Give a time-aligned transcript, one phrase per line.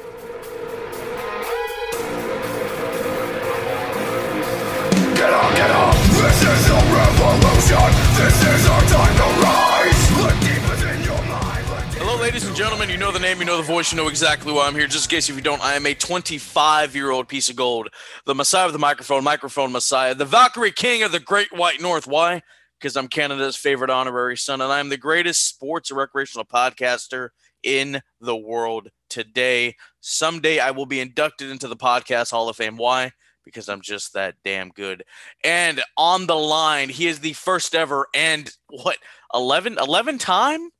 [5.13, 5.95] Get up, get up!
[5.95, 7.91] This is a revolution!
[8.15, 10.11] This is our time to rise!
[10.15, 11.65] Look deep within your mind.
[11.97, 12.89] Hello, ladies and gentlemen.
[12.89, 14.87] You know the name, you know the voice, you know exactly why I'm here.
[14.87, 17.89] Just in case if you don't, I am a 25 year old piece of gold,
[18.25, 22.07] the Messiah of the microphone, microphone Messiah, the Valkyrie King of the Great White North.
[22.07, 22.43] Why?
[22.81, 27.29] Because I'm Canada's favorite honorary son, and I'm the greatest sports and recreational podcaster
[27.61, 29.75] in the world today.
[29.99, 32.77] Someday I will be inducted into the Podcast Hall of Fame.
[32.77, 33.11] Why?
[33.45, 35.03] Because I'm just that damn good.
[35.43, 38.97] And on the line, he is the first ever and what
[39.31, 40.71] 11 11 time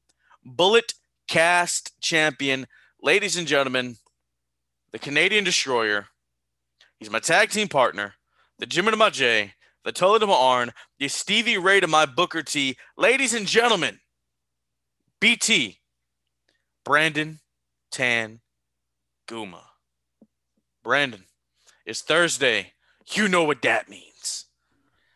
[0.44, 0.96] bullet
[1.28, 2.66] cast champion.
[3.04, 3.98] Ladies and gentlemen,
[4.92, 6.08] the Canadian Destroyer.
[6.98, 8.16] He's my tag team partner,
[8.58, 10.72] the Jimmy to my Jey, the Tully to my Arn,
[11.02, 12.78] the Stevie Ray to my Booker T.
[12.96, 14.00] Ladies and gentlemen,
[15.20, 15.80] BT,
[16.86, 17.40] Brandon
[17.92, 18.40] Tan
[19.28, 19.64] Guma.
[20.84, 21.24] Brandon,
[21.88, 22.74] it's Thursday.
[23.14, 24.46] You know what that means.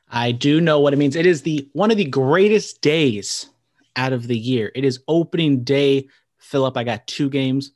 [0.09, 1.15] I do know what it means.
[1.15, 3.47] It is the one of the greatest days
[3.95, 4.71] out of the year.
[4.73, 6.07] It is opening day.
[6.39, 7.73] Philip, I got two games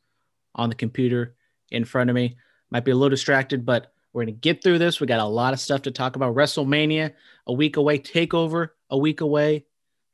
[0.55, 1.35] on the computer
[1.69, 2.37] in front of me.
[2.71, 4.99] Might be a little distracted, but we're gonna get through this.
[4.99, 6.35] We got a lot of stuff to talk about.
[6.35, 7.13] WrestleMania
[7.47, 9.65] a week away, Takeover a week away.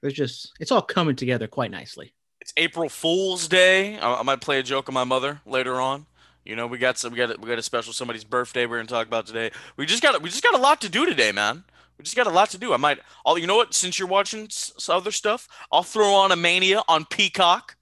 [0.01, 2.13] There's just it's all coming together quite nicely.
[2.41, 3.97] It's April Fool's Day.
[3.97, 6.05] I, I might play a joke on my mother later on.
[6.43, 8.87] You know, we got some, we got, we got a special somebody's birthday we're gonna
[8.87, 9.51] talk about today.
[9.77, 11.63] We just got, we just got a lot to do today, man.
[11.97, 12.73] We just got a lot to do.
[12.73, 13.73] I might, I'll, you know what?
[13.73, 14.47] Since you're watching
[14.89, 17.77] other stuff, I'll throw on a Mania on Peacock,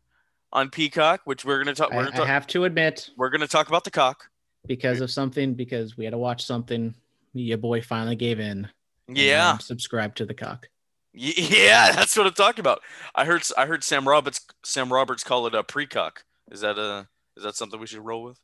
[0.53, 1.91] on Peacock, which we're gonna talk.
[1.91, 2.27] We're gonna I talk.
[2.27, 4.29] have to admit, We're gonna talk about the cock.
[4.67, 6.93] Because of something, because we had to watch something,
[7.33, 8.67] your boy finally gave in.
[9.07, 10.67] Yeah, um, I'm to the cock.
[11.15, 12.81] Yeah, that's what I'm talking about.
[13.13, 16.25] I heard, I heard Sam Roberts, Sam Roberts call it a pre-cock.
[16.49, 18.39] Is that a, is that something we should roll with?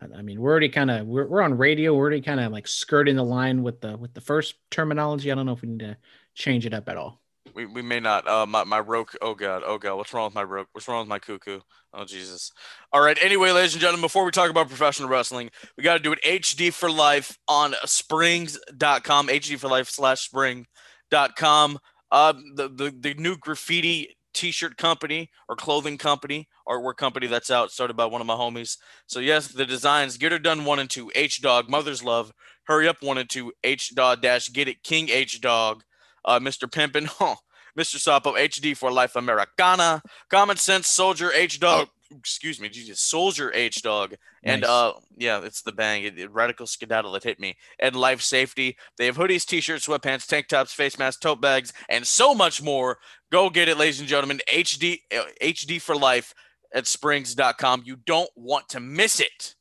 [0.00, 1.94] I mean, we're already kind of we're, we're on radio.
[1.94, 5.30] We're already kind of like skirting the line with the with the first terminology.
[5.30, 5.96] I don't know if we need to
[6.34, 7.20] change it up at all.
[7.54, 8.26] We, we may not.
[8.26, 9.14] Uh, my my roke.
[9.22, 9.62] Oh god.
[9.64, 9.96] Oh god.
[9.96, 10.68] What's wrong with my roke?
[10.72, 11.60] What's wrong with my cuckoo?
[11.92, 12.50] Oh Jesus.
[12.92, 13.16] All right.
[13.22, 16.22] Anyway, ladies and gentlemen, before we talk about professional wrestling, we got to do it
[16.22, 19.28] HD for life on Springs.com.
[19.28, 21.78] HD for life slash Spring.com.
[22.10, 27.70] Uh, the the the new graffiti T-shirt company or clothing company, artwork company that's out,
[27.70, 28.78] started by one of my homies.
[29.06, 31.10] So yes, the designs get her done one and two.
[31.14, 32.32] H Dog, Mother's Love,
[32.64, 33.52] Hurry Up one and two.
[33.62, 35.84] H Dog dash Get It King H Dog
[36.24, 36.68] uh, Mr.
[36.70, 37.36] Pimpin, huh,
[37.78, 37.96] Mr.
[37.96, 43.82] Sapo, HD for Life Americana, Common Sense Soldier H Dog, excuse me, Jesus, Soldier H
[43.82, 44.14] Dog,
[44.44, 44.70] and Nice.
[44.70, 48.76] uh, yeah, it's the bang, it, it- Radical Skedaddle that hit me, and Life Safety.
[48.96, 52.98] They have hoodies, t-shirts, sweatpants, tank tops, face masks, tote bags, and so much more.
[53.32, 54.40] Go get it, ladies and gentlemen.
[54.52, 56.32] HD uh, HD for Life
[56.74, 57.82] at Springs.com.
[57.84, 59.54] You don't want to miss it.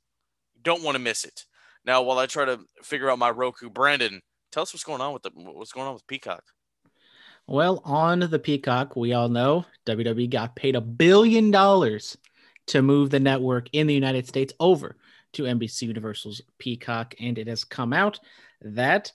[0.55, 1.45] You don't want to miss it.
[1.85, 5.13] Now, while I try to figure out my Roku, Brandon, tell us what's going on
[5.13, 6.43] with the what's going on with Peacock.
[7.47, 12.17] Well, on the Peacock, we all know WWE got paid a billion dollars
[12.67, 14.95] to move the network in the United States over
[15.33, 18.19] to NBC Universal's Peacock, and it has come out
[18.61, 19.11] that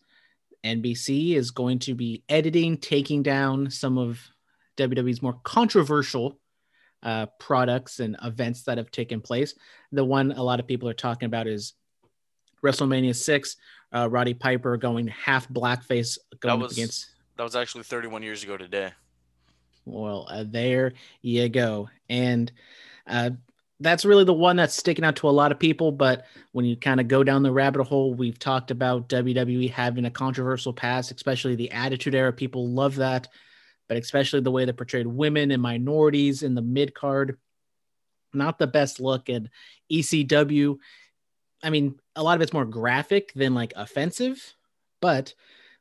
[0.65, 4.21] NBC is going to be editing, taking down some of
[4.77, 6.39] WWE's more controversial
[7.03, 9.55] uh, products and events that have taken place.
[9.93, 11.75] The one a lot of people are talking about is
[12.63, 13.57] WrestleMania 6,
[13.95, 17.07] uh, Roddy Piper going half blackface going was- against
[17.39, 18.91] That was actually 31 years ago today.
[19.85, 21.89] well, uh, there you go.
[22.09, 22.51] And
[23.07, 23.31] uh,
[23.79, 25.93] that's really the one that's sticking out to a lot of people.
[25.93, 30.05] But when you kind of go down the rabbit hole, we've talked about WWE having
[30.05, 32.33] a controversial past, especially the Attitude Era.
[32.33, 33.29] People love that,
[33.87, 37.39] but especially the way they portrayed women and minorities in the mid card.
[38.35, 39.29] Not the best look.
[39.29, 39.49] And
[39.93, 40.77] ECW,
[41.63, 44.55] I mean, a lot of it's more graphic than like offensive,
[45.01, 45.35] but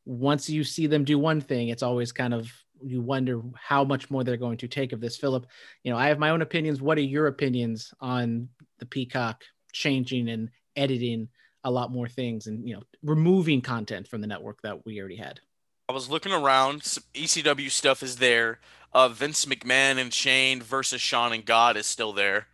[0.07, 2.49] once you see them do one thing, it's always kind of
[2.81, 5.17] you wonder how much more they're going to take of this.
[5.17, 5.47] Philip,
[5.83, 6.81] you know, I have my own opinions.
[6.81, 8.49] What are your opinions on
[8.79, 9.43] the Peacock
[9.73, 11.27] changing and editing
[11.63, 15.17] a lot more things and you know removing content from the network that we already
[15.17, 15.41] had?
[15.89, 16.83] I was looking around.
[16.83, 18.59] Some ECW stuff is there.
[18.93, 22.47] Uh, Vince McMahon and Shane versus Shawn and God is still there,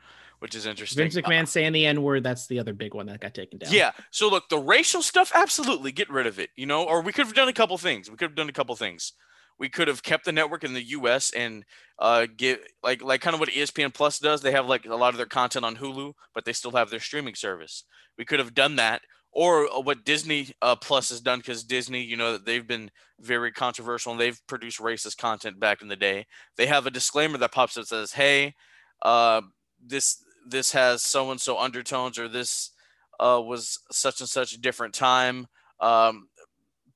[0.44, 1.02] which is interesting.
[1.02, 3.72] Vince McMahon saying the N word, that's the other big one that got taken down.
[3.72, 3.92] Yeah.
[4.12, 6.50] So look, the racial stuff, absolutely get rid of it.
[6.58, 8.12] You know, or we could have done a couple things.
[8.12, 9.14] We could have done a couple things.
[9.58, 11.32] We could have kept the network in the U.S.
[11.32, 11.64] and
[11.98, 14.42] uh, get like like kind of what ESPN Plus does.
[14.42, 17.00] They have like a lot of their content on Hulu, but they still have their
[17.00, 17.86] streaming service.
[18.18, 22.04] We could have done that, or uh, what Disney uh, Plus has done because Disney,
[22.04, 26.26] you know, they've been very controversial and they've produced racist content back in the day.
[26.58, 28.56] They have a disclaimer that pops up that says, "Hey,
[29.04, 29.40] uh,
[29.86, 32.72] this this has so and so undertones, or this
[33.20, 35.48] uh, was such and such a different time.
[35.80, 36.28] Um,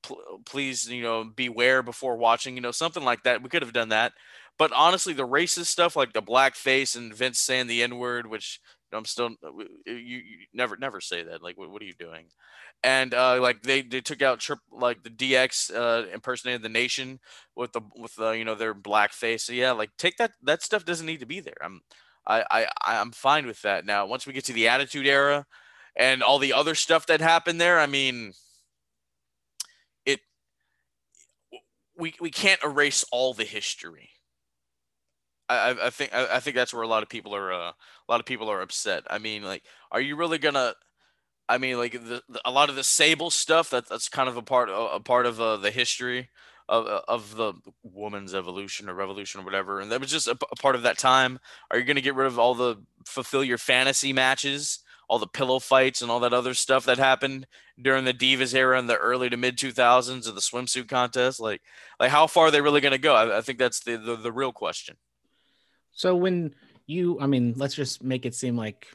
[0.02, 2.54] pl- please, you know, beware before watching.
[2.56, 3.42] You know, something like that.
[3.42, 4.12] We could have done that."
[4.58, 8.60] But honestly, the racist stuff like the blackface and Vince saying the N word, which
[8.92, 9.30] I'm still
[9.86, 10.22] you, you
[10.52, 11.42] never never say that.
[11.42, 12.26] Like, what, what are you doing?
[12.84, 17.18] And uh, like they they took out trip like the DX uh, impersonated the nation
[17.56, 19.42] with the with uh, you know their blackface.
[19.42, 21.56] So yeah, like take that that stuff doesn't need to be there.
[21.62, 21.80] I'm
[22.28, 23.86] I I I'm fine with that.
[23.86, 25.46] Now once we get to the Attitude Era
[25.96, 28.32] and all the other stuff that happened there, I mean,
[30.06, 30.20] it
[31.96, 34.10] we we can't erase all the history
[35.48, 38.20] I, I think I, think that's where a lot of people are uh, a lot
[38.20, 39.04] of people are upset.
[39.08, 40.74] I mean, like, are you really gonna?
[41.48, 44.36] I mean, like the, the a lot of the Sable stuff that that's kind of
[44.36, 46.28] a part a part of uh, the history
[46.68, 50.36] of uh, of the woman's evolution or revolution or whatever, and that was just a,
[50.50, 51.38] a part of that time.
[51.70, 54.80] Are you gonna get rid of all the fulfill your fantasy matches?
[55.10, 57.46] all the pillow fights and all that other stuff that happened
[57.80, 61.62] during the divas era in the early to mid 2000s of the swimsuit contest like
[61.98, 64.16] like how far are they really going to go I, I, think that's the, the
[64.16, 64.98] the real question
[65.98, 66.54] so when
[66.88, 68.86] you, I mean, let's just make it seem like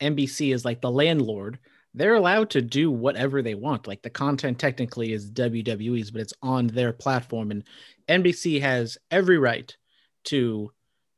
[0.00, 1.58] NBC is like the landlord.
[1.98, 3.86] They're allowed to do whatever they want.
[3.88, 7.64] Like the content technically is WWE's, but it's on their platform, and
[8.08, 9.76] NBC has every right
[10.24, 10.72] to,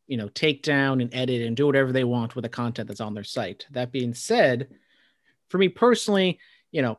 [0.07, 3.01] you know, take down and edit and do whatever they want with the content that's
[3.01, 3.67] on their site.
[3.73, 4.69] That being said,
[5.49, 6.39] for me personally,
[6.71, 6.99] you know,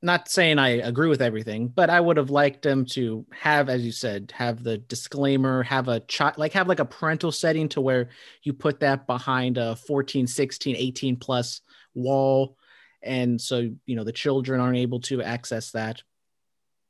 [0.00, 3.84] not saying I agree with everything, but I would have liked them to have, as
[3.84, 7.80] you said, have the disclaimer, have a child, like have like a parental setting to
[7.80, 8.10] where
[8.42, 11.62] you put that behind a 14, 16, 18 plus
[11.94, 12.56] wall.
[13.02, 16.02] And so, you know, the children aren't able to access that.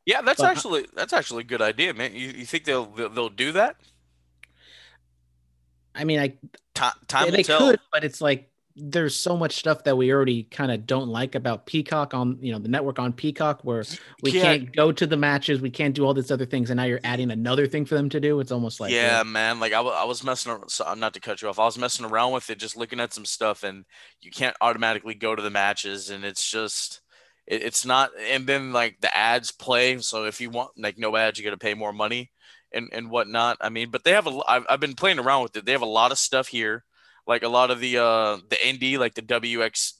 [0.06, 2.14] Yeah, that's but, actually, that's actually a good idea, man.
[2.14, 3.76] You, you think they'll, they'll do that?
[5.94, 6.34] I mean, I,
[6.74, 10.44] time, time they, they could, but it's like, there's so much stuff that we already
[10.44, 13.84] kind of don't like about Peacock on you know the network on Peacock where
[14.22, 16.78] we can't, can't go to the matches, we can't do all these other things, and
[16.78, 18.40] now you're adding another thing for them to do.
[18.40, 19.60] It's almost like yeah, man.
[19.60, 20.70] Like I, w- I was messing around.
[20.70, 21.58] So I'm not to cut you off.
[21.58, 23.84] I was messing around with it, just looking at some stuff, and
[24.20, 27.00] you can't automatically go to the matches, and it's just
[27.46, 28.10] it, it's not.
[28.30, 31.50] And then like the ads play, so if you want like no ads, you got
[31.50, 32.30] to pay more money
[32.72, 33.58] and and whatnot.
[33.60, 34.40] I mean, but they have a.
[34.46, 35.64] I've, I've been playing around with it.
[35.64, 36.84] They have a lot of stuff here
[37.28, 39.92] like a lot of the uh the indie like the WX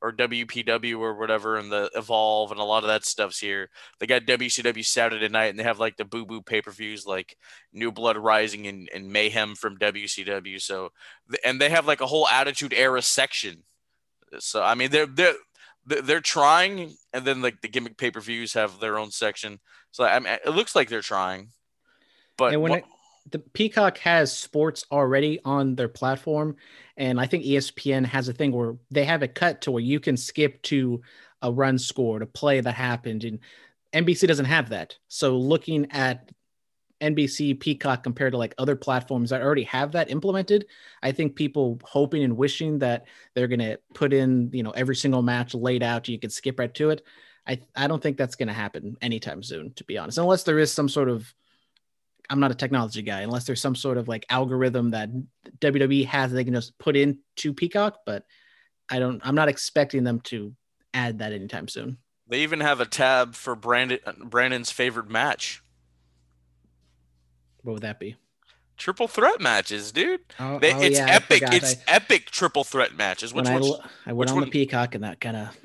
[0.00, 3.70] or WPW or whatever and the Evolve and a lot of that stuff's here.
[3.98, 7.06] They got WCW Saturday night and they have like the boo boo pay per views
[7.06, 7.36] like
[7.72, 10.60] New Blood Rising and, and Mayhem from WCW.
[10.60, 10.90] So
[11.44, 13.64] and they have like a whole Attitude Era section.
[14.38, 15.34] So I mean they're they're
[15.86, 19.58] they're trying and then like the gimmick pay per views have their own section.
[19.90, 21.48] So I mean it looks like they're trying.
[22.36, 22.84] But and when what, it,
[23.30, 26.56] the Peacock has sports already on their platform,
[26.96, 30.00] and I think ESPN has a thing where they have a cut to where you
[30.00, 31.02] can skip to
[31.42, 33.38] a run score to play that happened, and
[33.92, 34.96] NBC doesn't have that.
[35.08, 36.30] So looking at
[37.00, 40.66] NBC Peacock compared to like other platforms that already have that implemented,
[41.02, 45.22] I think people hoping and wishing that they're gonna put in you know every single
[45.22, 47.02] match laid out, you can skip right to it.
[47.46, 50.72] I I don't think that's gonna happen anytime soon, to be honest, unless there is
[50.72, 51.32] some sort of
[52.28, 55.10] I'm not a technology guy unless there's some sort of like algorithm that
[55.60, 58.24] WWE has that they can just put into Peacock, but
[58.90, 60.54] I don't I'm not expecting them to
[60.94, 61.98] add that anytime soon.
[62.28, 65.62] They even have a tab for Brandon Brandon's favorite match.
[67.62, 68.16] What would that be?
[68.76, 70.20] Triple threat matches, dude.
[70.38, 71.42] Oh, they, oh, it's yeah, epic.
[71.46, 73.32] It's I, epic triple threat matches.
[73.32, 73.62] Which one?
[73.62, 75.56] I, I went on one, the Peacock and that kind of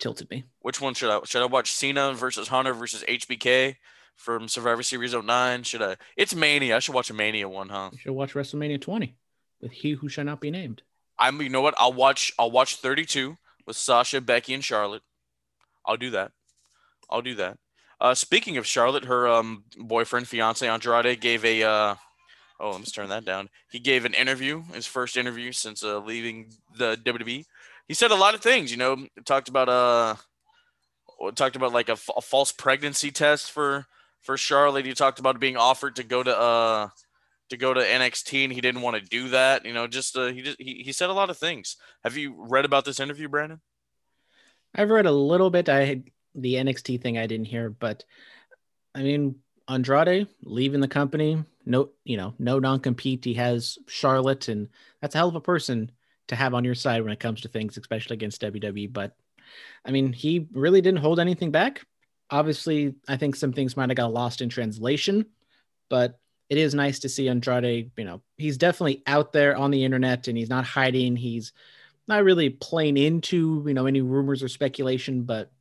[0.00, 0.44] tilted me.
[0.60, 1.72] Which one should I should I watch?
[1.72, 3.76] Cena versus Hunter versus HBK
[4.16, 5.62] from Survivor Series 09?
[5.62, 5.96] Should I?
[6.16, 6.76] It's Mania.
[6.76, 7.90] I should watch a Mania one, huh?
[7.92, 9.16] You should watch WrestleMania 20
[9.60, 10.82] with He Who Shall Not Be Named.
[11.18, 11.40] I'm.
[11.40, 11.74] You know what?
[11.78, 12.32] I'll watch.
[12.38, 15.02] I'll watch 32 with Sasha, Becky, and Charlotte.
[15.86, 16.32] I'll do that.
[17.10, 17.58] I'll do that.
[18.00, 21.62] Uh, speaking of Charlotte, her um, boyfriend, fiance Andrade, gave a.
[21.62, 21.94] Uh,
[22.60, 23.48] oh, let me turn that down.
[23.70, 27.44] He gave an interview, his first interview since uh, leaving the WWE.
[27.86, 28.70] He said a lot of things.
[28.70, 30.16] You know, talked about uh,
[31.34, 33.86] talked about like a, f- a false pregnancy test for
[34.24, 34.86] for Charlotte.
[34.86, 36.88] He talked about being offered to go to uh
[37.50, 39.64] to go to NXT and he didn't want to do that.
[39.64, 41.76] You know, just uh, he just he, he said a lot of things.
[42.02, 43.60] Have you read about this interview, Brandon?
[44.74, 45.68] I've read a little bit.
[45.68, 46.02] I
[46.34, 48.04] the NXT thing I didn't hear, but
[48.94, 49.36] I mean
[49.68, 53.24] Andrade leaving the company, no, you know, no non-compete.
[53.24, 54.68] He has Charlotte, and
[55.00, 55.90] that's a hell of a person
[56.28, 58.92] to have on your side when it comes to things, especially against WWE.
[58.92, 59.16] But
[59.84, 61.84] I mean, he really didn't hold anything back.
[62.34, 65.26] Obviously, I think some things might have got lost in translation,
[65.88, 67.92] but it is nice to see Andrade.
[67.96, 71.14] You know, he's definitely out there on the internet and he's not hiding.
[71.14, 71.52] He's
[72.08, 75.52] not really playing into, you know, any rumors or speculation, but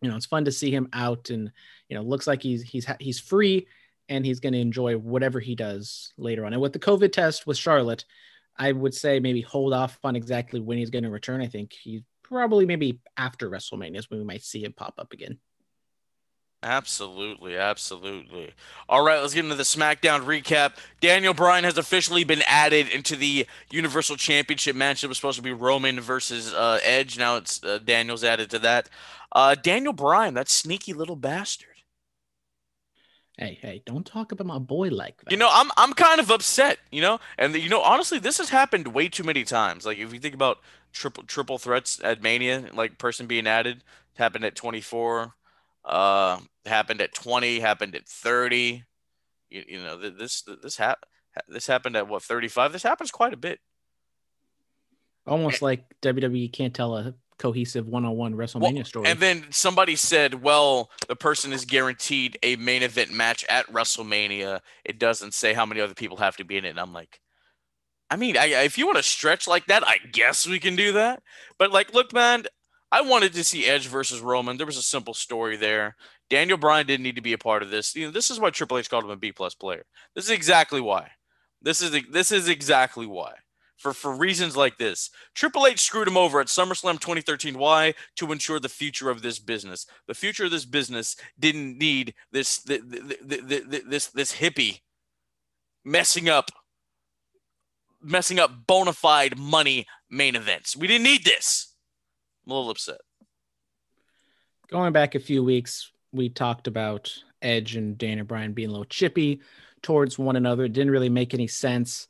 [0.00, 1.52] you know, it's fun to see him out and,
[1.88, 3.66] you know, looks like he's, he's, he's free
[4.08, 6.54] and he's going to enjoy whatever he does later on.
[6.54, 8.06] And with the COVID test with Charlotte,
[8.56, 11.40] I would say maybe hold off on exactly when he's going to return.
[11.42, 15.12] I think he's probably maybe after WrestleMania is when we might see him pop up
[15.12, 15.38] again.
[16.62, 18.52] Absolutely, absolutely.
[18.88, 20.76] All right, let's get into the SmackDown recap.
[21.00, 25.02] Daniel Bryan has officially been added into the Universal Championship match.
[25.02, 27.18] It was supposed to be Roman versus uh, Edge.
[27.18, 28.88] Now it's uh, Daniel's added to that.
[29.32, 31.68] Uh, Daniel Bryan, that sneaky little bastard.
[33.36, 35.32] Hey, hey, don't talk about my boy like that.
[35.32, 36.78] You know, I'm I'm kind of upset.
[36.92, 39.84] You know, and you know, honestly, this has happened way too many times.
[39.84, 40.58] Like if you think about
[40.92, 43.82] triple triple threats at Mania, like person being added,
[44.16, 45.34] happened at 24
[45.84, 48.84] uh, happened at 20, happened at 30.
[49.50, 51.04] You, you know, this this hap-
[51.48, 52.72] this happened at what 35.
[52.72, 53.60] This happens quite a bit.
[55.26, 59.08] Almost like WWE can't tell a cohesive one-on-one WrestleMania Well, story.
[59.08, 64.60] And then somebody said, "Well, the person is guaranteed a main event match at WrestleMania.
[64.84, 67.20] It doesn't say how many other people have to be in it." And I'm like,
[68.10, 70.92] I mean, I, if you want to stretch like that, I guess we can do
[70.92, 71.22] that.
[71.58, 72.44] But like, look, man,
[72.92, 74.58] I wanted to see Edge versus Roman.
[74.58, 75.96] There was a simple story there.
[76.28, 77.96] Daniel Bryan didn't need to be a part of this.
[77.96, 79.84] You know, this is why Triple H called him a B plus player.
[80.14, 81.08] This is exactly why.
[81.62, 83.32] This is this is exactly why.
[83.78, 87.58] For for reasons like this, Triple H screwed him over at SummerSlam 2013.
[87.58, 87.94] Why?
[88.16, 89.86] To ensure the future of this business.
[90.06, 94.80] The future of this business didn't need this this this, this hippie
[95.82, 96.50] messing up
[98.02, 100.76] messing up bona fide money main events.
[100.76, 101.71] We didn't need this.
[102.44, 103.00] I'm a little upset.
[104.70, 108.84] Going back a few weeks, we talked about Edge and Daniel Bryan being a little
[108.84, 109.40] chippy
[109.82, 110.64] towards one another.
[110.64, 112.08] It didn't really make any sense.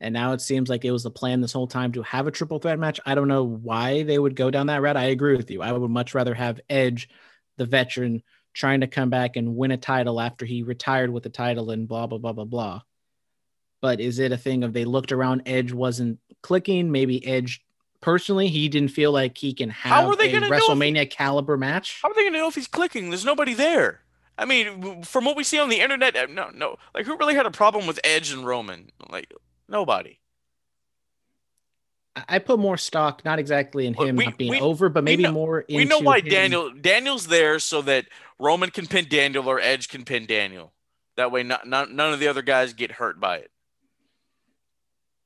[0.00, 2.32] And now it seems like it was the plan this whole time to have a
[2.32, 2.98] triple threat match.
[3.06, 4.96] I don't know why they would go down that route.
[4.96, 5.62] I agree with you.
[5.62, 7.08] I would much rather have Edge,
[7.56, 11.30] the veteran, trying to come back and win a title after he retired with the
[11.30, 12.82] title and blah, blah, blah, blah, blah.
[13.80, 16.90] But is it a thing of they looked around, Edge wasn't clicking?
[16.90, 17.64] Maybe Edge
[18.02, 21.08] personally, he didn't feel like he can have How are they a gonna if- WrestleMania
[21.08, 22.00] caliber match.
[22.02, 23.08] How are they going to know if he's clicking?
[23.08, 24.00] There's nobody there.
[24.36, 26.76] I mean, from what we see on the internet, uh, no, no.
[26.94, 28.90] Like, who really had a problem with Edge and Roman?
[29.08, 29.32] Like,
[29.68, 30.18] nobody.
[32.28, 35.22] I- put more stock, not exactly in him we- not being we- over, but maybe
[35.22, 35.64] know- more.
[35.68, 38.06] We know why him- Daniel Daniel's there so that
[38.38, 40.74] Roman can pin Daniel or Edge can pin Daniel.
[41.16, 43.50] That way, not, not none of the other guys get hurt by it.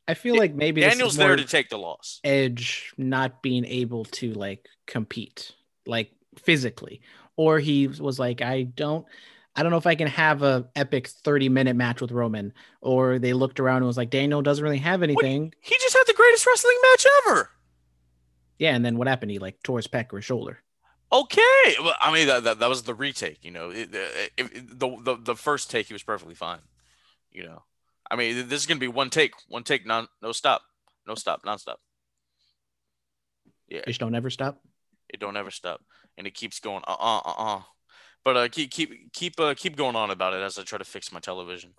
[0.08, 2.20] I feel like maybe Daniel's there to take the loss.
[2.22, 5.52] Edge not being able to like compete,
[5.86, 7.00] like physically,
[7.36, 9.06] or he was like, I don't.
[9.58, 12.52] I don't know if I can have a epic 30 minute match with Roman.
[12.82, 15.54] Or they looked around and was like, Daniel doesn't really have anything.
[15.62, 17.50] He just had the greatest wrestling match ever.
[18.58, 19.30] Yeah, and then what happened?
[19.30, 20.62] He like tore his pec or his shoulder.
[21.10, 23.38] Okay, well, I mean that, that, that was the retake.
[23.44, 26.60] You know, it, it, it- the, the the first take he was perfectly fine.
[27.32, 27.62] You know,
[28.10, 30.62] I mean this is gonna be one take, one take, non no stop,
[31.06, 31.76] no stop, nonstop.
[33.68, 34.60] Yeah, Just don't ever stop.
[35.08, 35.80] it don't ever stop,
[36.16, 36.82] and it keeps going.
[36.86, 37.62] Uh uh uh uh.
[38.24, 40.84] But uh, keep keep keep uh, keep going on about it as I try to
[40.84, 41.70] fix my television.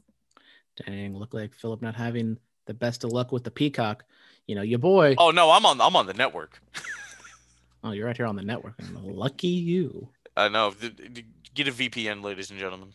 [0.85, 4.03] Dang, look like Philip not having the best of luck with the peacock.
[4.47, 5.15] You know, your boy.
[5.17, 6.61] Oh no, I'm on I'm on the network.
[7.83, 8.73] Oh, you're right here on the network.
[8.91, 10.09] Lucky you.
[10.35, 10.73] I know.
[11.53, 12.89] Get a VPN, ladies and gentlemen.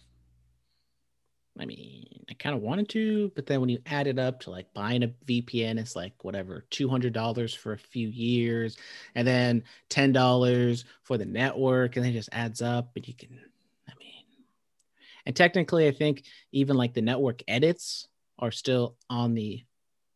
[1.59, 4.51] I mean, I kind of wanted to, but then when you add it up to
[4.51, 8.79] like buying a VPN, it's like whatever, $200 for a few years,
[9.15, 12.91] and then $10 for the network, and then it just adds up.
[12.95, 13.39] But you can,
[13.87, 14.25] I mean,
[15.27, 19.63] and technically, I think even like the network edits are still on the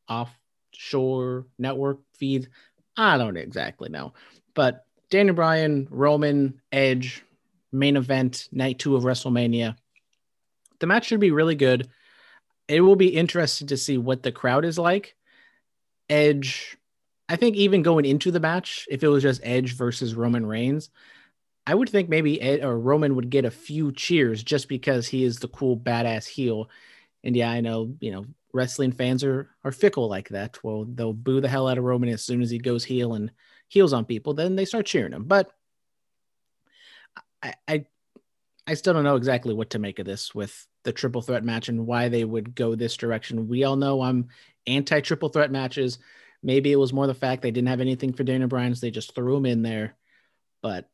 [0.09, 2.49] offshore network feed.
[2.97, 4.15] I don't exactly know,
[4.55, 7.23] but Daniel Bryan, Roman, Edge,
[7.73, 9.77] main event, night two of WrestleMania
[10.81, 11.89] the match should be really good.
[12.69, 15.15] It will be interesting to see what the crowd is like.
[16.09, 16.77] Edge,
[17.29, 20.91] I think even going into the match, if it was just Edge versus Roman Reigns,
[21.67, 25.25] I would think maybe Ed or Roman would get a few cheers just because he
[25.25, 26.71] is the cool badass heel.
[27.25, 30.63] And yeah, I know, you know, wrestling fans are are fickle like that.
[30.63, 33.33] Well, they'll boo the hell out of Roman as soon as he goes heel and
[33.69, 35.25] heels on people, then they start cheering him.
[35.25, 35.51] But
[37.43, 37.87] I, I
[38.67, 41.69] I still don't know exactly what to make of this with the triple threat match
[41.69, 43.49] and why they would go this direction.
[43.49, 44.29] We all know I'm
[44.67, 45.99] anti triple threat matches.
[46.43, 48.91] Maybe it was more the fact they didn't have anything for Daniel Bryan, so they
[48.91, 49.97] just threw him in there.
[50.63, 50.89] But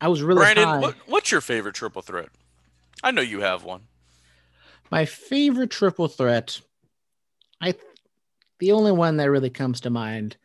[0.00, 0.80] I was really Brandon.
[0.80, 2.28] What, what's your favorite triple threat?
[3.02, 3.82] I know you have one.
[4.90, 6.60] My favorite triple threat,
[7.60, 7.74] I
[8.58, 10.36] the only one that really comes to mind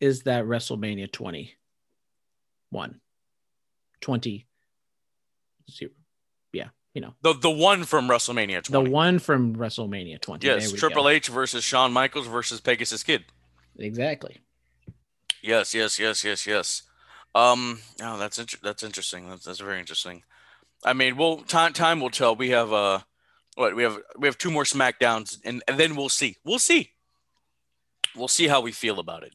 [0.00, 1.56] is that WrestleMania 20.
[2.70, 3.00] 1
[4.00, 4.46] 20
[5.70, 5.90] 0
[6.96, 8.72] you know, The the one from WrestleMania 20.
[8.72, 10.46] the one from WrestleMania 20.
[10.46, 11.08] yes, Triple go.
[11.10, 13.26] H versus Shawn Michaels versus Pegasus Kid.
[13.78, 14.38] Exactly.
[15.42, 16.82] Yes, yes, yes, yes, yes.
[17.34, 19.28] Um, oh, that's inter- that's interesting.
[19.28, 20.22] That's that's very interesting.
[20.86, 22.34] I mean, well, time time will tell.
[22.34, 23.00] We have uh,
[23.56, 26.38] what we have we have two more Smackdowns, and and then we'll see.
[26.44, 26.92] We'll see.
[28.16, 29.34] We'll see how we feel about it.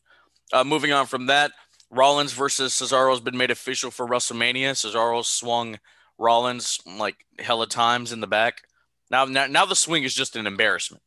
[0.51, 1.51] Uh, moving on from that,
[1.91, 4.71] Rollins versus Cesaro has been made official for WrestleMania.
[4.71, 5.77] Cesaro swung
[6.21, 8.61] Rollins like hella times in the back.
[9.09, 11.03] Now, now, now the swing is just an embarrassment.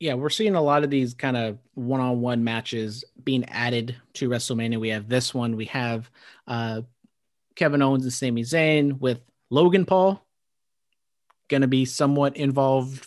[0.00, 4.78] yeah, we're seeing a lot of these kind of one-on-one matches being added to WrestleMania.
[4.78, 5.56] We have this one.
[5.56, 6.10] We have
[6.46, 6.82] uh,
[7.56, 10.22] Kevin Owens and Sami Zayn with Logan Paul.
[11.48, 13.06] Going to be somewhat involved.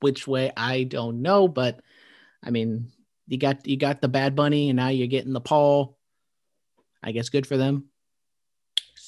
[0.00, 1.80] Which way I don't know, but
[2.42, 2.92] I mean,
[3.26, 5.96] you got you got the Bad Bunny, and now you're getting the Paul.
[7.02, 7.88] I guess good for them.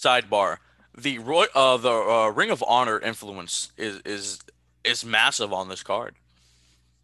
[0.06, 0.58] Sidebar
[0.96, 4.40] the roy uh the uh, ring of honor influence is is
[4.84, 6.14] is massive on this card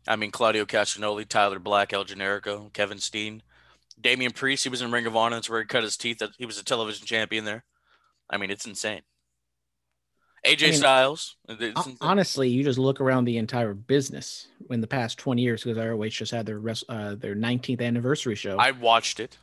[0.07, 3.43] i mean claudio castagnoli tyler black el generico kevin steen
[4.01, 6.47] damian priest he was in ring of honor that's where he cut his teeth he
[6.47, 7.65] was a television champion there
[8.31, 9.03] i mean it's insane
[10.47, 11.97] aj I mean, styles insane.
[12.01, 16.09] Honestly, you just look around the entire business in the past 20 years because ROH
[16.09, 18.57] just had their res- uh, their 19th anniversary show.
[18.59, 19.39] i watched it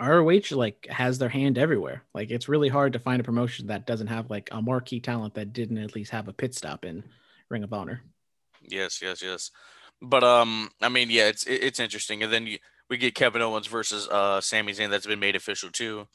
[0.00, 2.02] ROH like has their hand everywhere.
[2.14, 5.34] Like it's really hard to find a promotion that doesn't have like a marquee talent
[5.34, 7.04] that didn't at least have a pit stop in
[7.48, 8.02] Ring of Honor.
[8.62, 9.50] Yes, yes, yes.
[10.02, 12.22] But um, I mean, yeah, it's it- it's interesting.
[12.22, 12.58] And then you,
[12.90, 14.90] we get Kevin Owens versus uh Sami Zayn.
[14.90, 16.06] That's been made official too.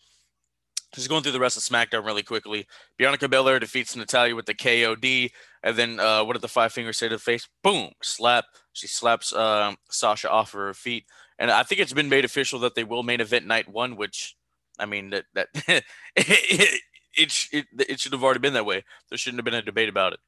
[0.94, 2.66] Just going through the rest of SmackDown really quickly.
[2.98, 5.32] Bianca Belair defeats Natalya with the KOD,
[5.62, 7.48] and then uh, what did the five fingers say to the face?
[7.64, 8.46] Boom, slap.
[8.74, 11.06] She slaps uh, Sasha off of her feet,
[11.40, 13.96] and I think it's been made official that they will main event night one.
[13.96, 14.36] Which,
[14.78, 15.48] I mean, that that
[16.16, 16.82] it,
[17.16, 18.84] it, it, it should have already been that way.
[19.10, 20.20] There shouldn't have been a debate about it.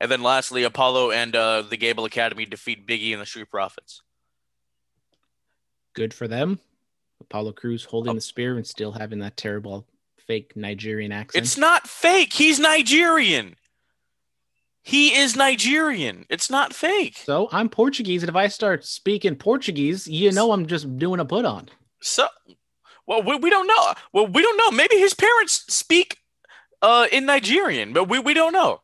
[0.00, 4.02] And then lastly, Apollo and uh, the Gable Academy defeat Biggie and the Street Profits.
[5.94, 6.60] Good for them.
[7.20, 8.14] Apollo Crews holding Oh.
[8.14, 9.86] the spear and still having that terrible
[10.26, 11.44] fake Nigerian accent.
[11.44, 12.32] It's not fake.
[12.32, 13.56] He's Nigerian.
[14.82, 16.24] He is Nigerian.
[16.30, 17.18] It's not fake.
[17.18, 21.24] so I'm Portuguese, and if I start speaking Portuguese, you know I'm just doing a
[21.24, 21.68] put on.
[22.00, 22.26] So,
[23.06, 23.92] well, we, we don't know.
[24.12, 24.70] Well, we don't know.
[24.70, 26.16] Maybe his parents speak
[26.80, 28.80] uh, in Nigerian, but we, we don't know.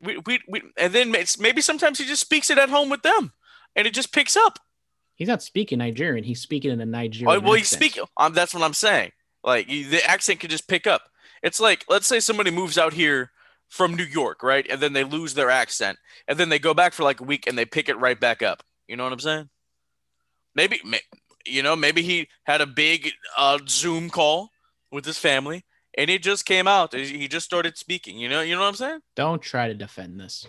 [0.00, 3.02] We, we, we, and then it's, maybe sometimes he just speaks it at home with
[3.02, 3.32] them,
[3.76, 4.58] and it just picks up.
[5.14, 6.24] He's not speaking Nigerian.
[6.24, 7.38] He's speaking in a Nigerian.
[7.38, 8.02] Oh, well, he's speaking.
[8.16, 9.12] Um, that's what I'm saying.
[9.44, 11.02] Like the accent could just pick up.
[11.42, 13.30] It's like let's say somebody moves out here
[13.72, 15.96] from New York, right, and then they lose their accent,
[16.28, 18.42] and then they go back for like a week and they pick it right back
[18.42, 18.62] up.
[18.86, 19.48] You know what I'm saying?
[20.54, 20.78] Maybe,
[21.46, 24.50] you know, maybe he had a big uh, Zoom call
[24.90, 25.64] with his family,
[25.96, 26.94] and it just came out.
[26.94, 28.18] He just started speaking.
[28.18, 29.00] You know, you know what I'm saying?
[29.16, 30.46] Don't try to defend this.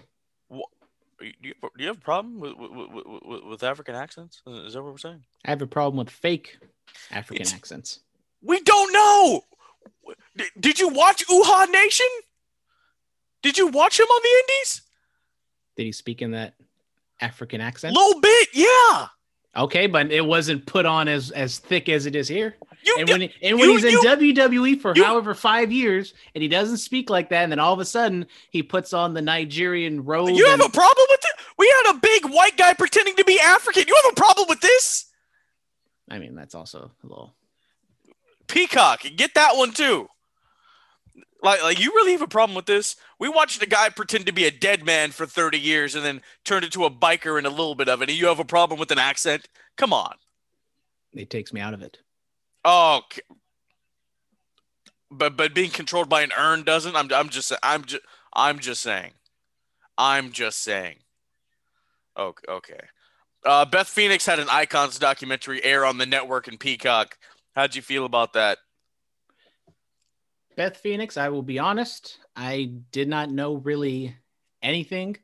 [0.51, 4.41] Do you, do you have a problem with with, with, with, with African accents?
[4.45, 5.23] Is that what we're saying?
[5.45, 6.57] I have a problem with fake
[7.09, 8.01] African It's- accents.
[8.41, 9.45] We don't know.
[10.59, 12.07] Did you watch Uhaa Nation?
[13.43, 14.81] Did you watch him on the Indies?
[15.77, 16.55] Did he speak in that
[17.21, 17.95] African accent?
[17.95, 19.07] A little bit, yeah.
[19.55, 22.55] Okay, but it wasn't put on as as thick as it is here.
[22.83, 26.13] You, And when he, and when you- he's in you- WWE for however five years
[26.33, 29.13] and he doesn't speak like that, and then all of a sudden he puts on
[29.13, 30.29] the Nigerian robe.
[30.29, 31.45] you have and- a problem with it?
[31.57, 33.83] We had a big white guy pretending to be African.
[33.87, 35.05] You have a problem with this?
[36.09, 37.35] I mean, that's also a little.
[38.47, 40.09] Peacock, get that one too.
[41.43, 42.95] Like, like you really have a problem with this?
[43.19, 46.21] We watched a guy pretend to be a dead man for 30 years and then
[46.45, 48.09] turned into a biker in a little bit of it.
[48.09, 49.49] And you have a problem with an accent?
[49.77, 50.15] Come on.
[51.11, 51.99] It takes me out of it.
[52.65, 53.01] Oh,
[55.11, 56.95] but but being controlled by an urn doesn't.
[56.95, 58.01] I'm I'm just I'm just
[58.33, 59.11] I'm just saying.
[59.97, 60.97] I'm just saying.
[62.17, 62.79] Okay, okay.
[63.45, 67.17] Uh, Beth Phoenix had an Icons documentary air on the network and Peacock.
[67.55, 68.59] How'd you feel about that?
[70.55, 74.15] Beth Phoenix, I will be honest, I did not know really
[74.61, 75.17] anything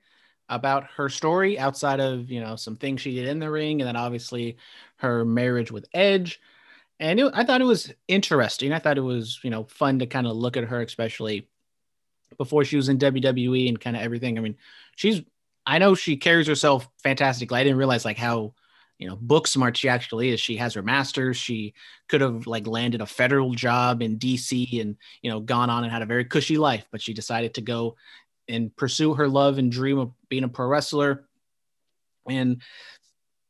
[0.50, 3.88] about her story outside of, you know, some things she did in the ring and
[3.88, 4.58] then obviously
[4.98, 6.40] her marriage with Edge.
[7.00, 8.74] And it, I thought it was interesting.
[8.74, 11.48] I thought it was, you know, fun to kind of look at her, especially
[12.38, 14.38] before she was in WWE and kind of everything.
[14.38, 14.58] I mean,
[14.96, 15.22] she's,
[15.66, 17.60] I know she carries herself fantastically.
[17.60, 18.54] I didn't realize like how
[19.00, 20.40] you know book smart she actually is.
[20.40, 21.38] She has her master's.
[21.38, 21.74] She
[22.08, 25.92] could have like landed a federal job in DC and you know gone on and
[25.92, 27.96] had a very cushy life, but she decided to go
[28.48, 31.26] and pursue her love and dream of being a pro wrestler.
[32.28, 32.62] And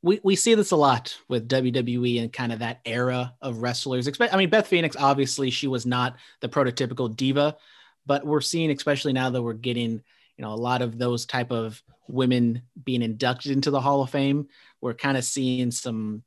[0.01, 4.09] we, we see this a lot with WWE and kind of that era of wrestlers.
[4.19, 7.57] I mean, Beth Phoenix, obviously, she was not the prototypical diva,
[8.05, 10.03] but we're seeing, especially now that we're getting,
[10.39, 14.09] you know, a lot of those type of women being inducted into the Hall of
[14.09, 14.47] Fame.
[14.79, 16.23] We're kind of seeing some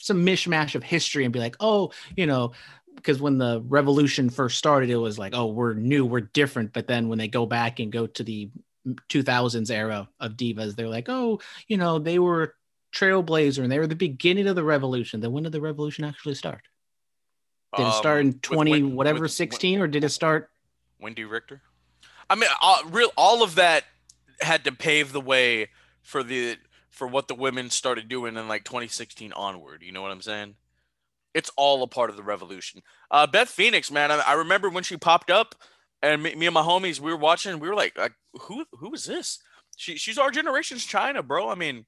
[0.00, 2.52] some mishmash of history and be like, oh, you know,
[2.96, 6.72] because when the revolution first started, it was like, oh, we're new, we're different.
[6.72, 8.50] But then when they go back and go to the
[9.10, 12.54] 2000s era of divas, they're like, oh, you know, they were
[12.94, 15.20] trailblazer and they were the beginning of the revolution.
[15.20, 16.62] Then when did the revolution actually start?
[17.76, 20.50] Did it start Um, in with 20 Wen- whatever with- 16 or did it start?
[21.02, 21.60] Wendi Richter.
[22.34, 23.84] I mean, all, real all of that
[24.40, 25.68] had to pave the way
[26.02, 26.56] for the
[26.90, 29.82] for what the women started doing in like 2016 onward.
[29.84, 30.56] You know what I'm saying?
[31.32, 32.82] It's all a part of the revolution.
[33.08, 35.54] Uh, Beth Phoenix, man, I, I remember when she popped up,
[36.02, 37.60] and me, me and my homies, we were watching.
[37.60, 39.38] We were like, like, who who is this?
[39.76, 41.48] She she's our generation's Chyna, bro.
[41.48, 41.86] I mean,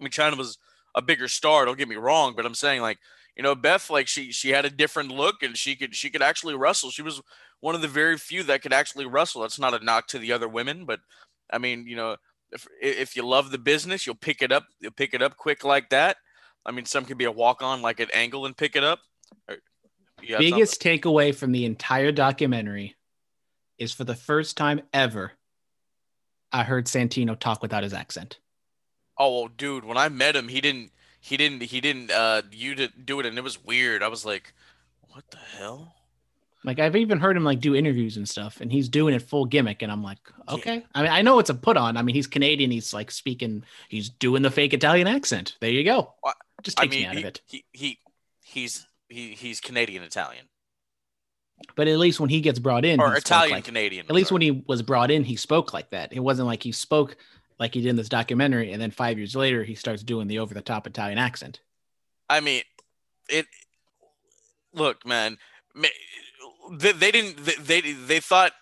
[0.00, 0.56] I mean, Chyna was
[0.94, 1.66] a bigger star.
[1.66, 2.96] Don't get me wrong, but I'm saying like,
[3.36, 6.22] you know, Beth, like she she had a different look, and she could she could
[6.22, 6.90] actually wrestle.
[6.90, 7.20] She was
[7.62, 9.40] one of the very few that could actually wrestle.
[9.40, 11.00] That's not a knock to the other women, but
[11.50, 12.16] I mean, you know,
[12.50, 14.64] if if you love the business, you'll pick it up.
[14.80, 16.16] You'll pick it up quick like that.
[16.66, 19.00] I mean, some can be a walk on like an angle and pick it up.
[19.48, 19.56] Or-
[20.22, 20.54] you have something?
[20.54, 22.96] Biggest takeaway from the entire documentary
[23.78, 25.32] is for the first time ever,
[26.52, 28.38] I heard Santino talk without his accent.
[29.18, 30.90] Oh, well, dude, when I met him, he didn't.
[31.20, 31.62] He didn't.
[31.62, 32.10] He didn't.
[32.10, 34.02] Uh, you did do it, and it was weird.
[34.02, 34.52] I was like,
[35.08, 35.94] what the hell?
[36.64, 39.44] Like I've even heard him like do interviews and stuff, and he's doing it full
[39.46, 40.54] gimmick, and I'm like, Yeah.
[40.54, 40.84] okay.
[40.94, 41.96] I mean, I know it's a put on.
[41.96, 42.70] I mean, he's Canadian.
[42.70, 43.64] He's like speaking.
[43.88, 45.56] He's doing the fake Italian accent.
[45.60, 46.14] There you go.
[46.62, 47.40] Just I takes me out he, of it.
[47.46, 47.98] he he
[48.44, 50.46] he's he he's Canadian Italian
[51.74, 54.06] But at least when he gets brought in, or Italian like- Canadian.
[54.08, 56.12] at least when he was brought in, he spoke like that.
[56.12, 57.16] It wasn't like he spoke
[57.58, 60.38] like he did in this documentary, and then five years later, he starts doing the
[60.38, 61.60] over the top Italian accent.
[62.30, 62.62] I mean,
[63.28, 63.46] it.
[64.74, 65.36] Look, man,
[65.74, 65.88] ma-
[66.70, 67.44] they, they didn't.
[67.44, 68.52] They, they they thought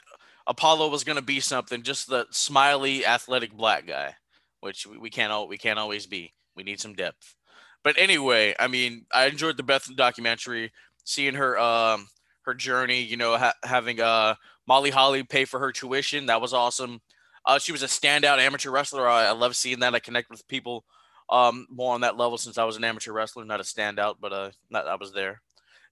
[0.47, 4.15] Apollo was gonna be something, just the smiley, athletic black guy,
[4.61, 6.33] which we, we can't all we can't always be.
[6.57, 7.35] We need some depth.
[7.83, 10.73] But anyway, I mean, I enjoyed the Beth documentary,
[11.05, 12.09] seeing her um
[12.43, 13.03] her journey.
[13.03, 14.35] You know, ha- having uh
[14.67, 16.27] Molly Holly pay for her tuition.
[16.27, 17.01] That was awesome.
[17.47, 19.09] Uh, she was a standout amateur wrestler.
[19.09, 19.95] I, I love seeing that.
[19.95, 20.85] I connect with people
[21.31, 24.33] um more on that level since I was an amateur wrestler, not a standout, but
[24.33, 25.41] uh, not, I was there.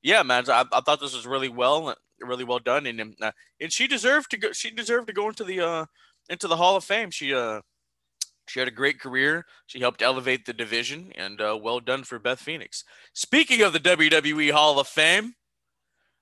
[0.03, 3.33] Yeah, man, I, I thought this was really well, really well done, and um, uh,
[3.61, 4.53] and she deserved to go.
[4.53, 5.87] She deserved to go into the uh
[6.29, 7.11] into the Hall of Fame.
[7.11, 7.61] She uh
[8.47, 9.45] she had a great career.
[9.67, 12.85] She helped elevate the division, and uh, well done for Beth Phoenix.
[13.13, 15.35] Speaking of the WWE Hall of Fame,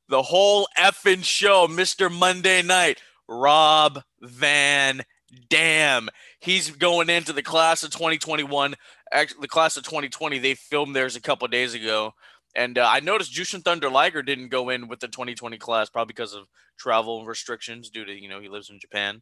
[0.08, 2.12] the whole effing show, Mr.
[2.12, 5.02] Monday Night, Rob Van
[5.48, 6.08] Dam.
[6.40, 8.74] He's going into the class of 2021.
[9.12, 12.12] Actually, the class of 2020, they filmed theirs a couple days ago.
[12.56, 16.12] And uh, I noticed Jushin Thunder Liger didn't go in with the 2020 class, probably
[16.12, 19.20] because of travel restrictions due to, you know, he lives in Japan.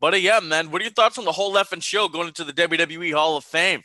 [0.00, 2.44] But uh, yeah, man, what are your thoughts on the whole effing show going into
[2.44, 3.82] the WWE Hall of Fame?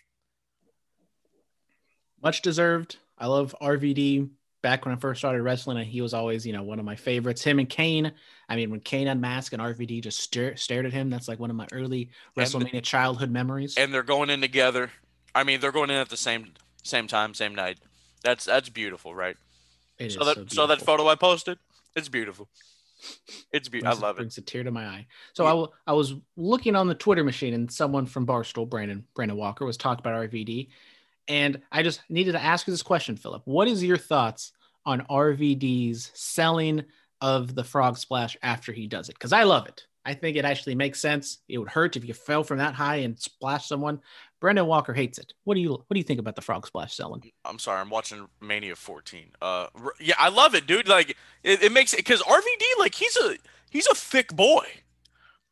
[2.21, 2.97] Much deserved.
[3.17, 4.29] I love RVD.
[4.61, 6.97] Back when I first started wrestling, and he was always, you know, one of my
[6.97, 7.41] favorites.
[7.41, 8.11] Him and Kane.
[8.49, 11.49] I mean, when Kane unmasked and RVD just stare, stared at him, that's like one
[11.49, 13.77] of my early WrestleMania childhood memories.
[13.77, 14.91] And they're going in together.
[15.33, 16.51] I mean, they're going in at the same
[16.83, 17.79] same time, same night.
[18.23, 19.37] That's that's beautiful, right?
[19.97, 21.57] It So is that so so that photo I posted,
[21.95, 22.49] it's beautiful.
[23.53, 23.97] It's beautiful.
[23.97, 24.19] I love it.
[24.19, 25.07] brings a tear to my eye.
[25.33, 25.49] So Yeah.
[25.49, 29.37] I, w- I was looking on the Twitter machine, and someone from Barstool, Brandon Brandon
[29.37, 30.69] Walker, was talking about RVD,
[31.27, 33.43] and I just needed to ask you this question, Philip.
[33.45, 34.51] What is your thoughts
[34.85, 36.83] on RVD's selling
[37.21, 39.15] of the frog splash after he does it?
[39.15, 39.85] Because I love it.
[40.05, 41.39] I think it actually makes sense.
[41.47, 44.01] It would hurt if you fell from that high and splash someone.
[44.39, 45.33] Brandon Walker hates it.
[45.43, 47.31] What do you What do you think about the frog splash selling?
[47.45, 49.31] I'm sorry, I'm watching Mania 14.
[49.41, 49.67] Uh,
[49.99, 50.87] yeah, I love it, dude.
[50.87, 53.35] Like, it, it makes it because RVD, like, he's a
[53.69, 54.65] he's a thick boy.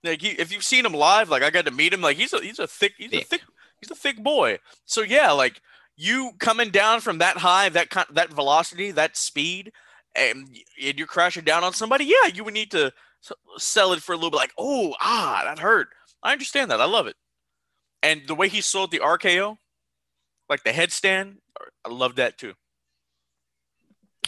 [0.03, 2.01] Like, he, if you've seen him live, like, I got to meet him.
[2.01, 3.27] Like, he's a he's a thick he's a Thick.
[3.27, 3.41] thick
[3.81, 4.59] he's a thick boy.
[4.85, 5.61] So yeah, like
[5.95, 9.71] you coming down from that high, that kind, that velocity, that speed,
[10.15, 10.47] and,
[10.83, 12.05] and you're crashing down on somebody.
[12.05, 12.93] Yeah, you would need to
[13.57, 14.37] sell it for a little bit.
[14.37, 15.89] Like, oh, ah, that hurt.
[16.23, 16.79] I understand that.
[16.81, 17.15] I love it.
[18.03, 19.57] And the way he sold the RKO,
[20.49, 21.37] like the headstand,
[21.85, 22.53] I love that too.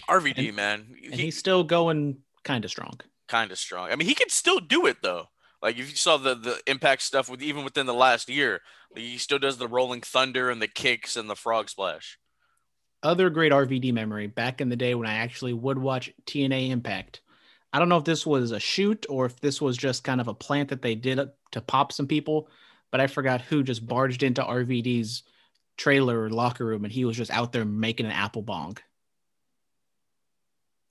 [0.07, 2.99] RVD, And- man, And he, he's still going kind of strong.
[3.27, 3.91] kind of strong.
[3.91, 5.27] I mean, he can still do it though.
[5.61, 8.61] Like if you saw the the impact stuff with even within the last year,
[8.95, 12.17] he still does the rolling thunder and the kicks and the frog splash.
[13.03, 17.21] Other great RVD memory back in the day when I actually would watch TNA Impact.
[17.71, 20.27] I don't know if this was a shoot or if this was just kind of
[20.27, 21.19] a plant that they did
[21.51, 22.49] to pop some people,
[22.91, 25.23] but I forgot who just barged into RVD's
[25.77, 28.77] trailer or locker room and he was just out there making an apple bong.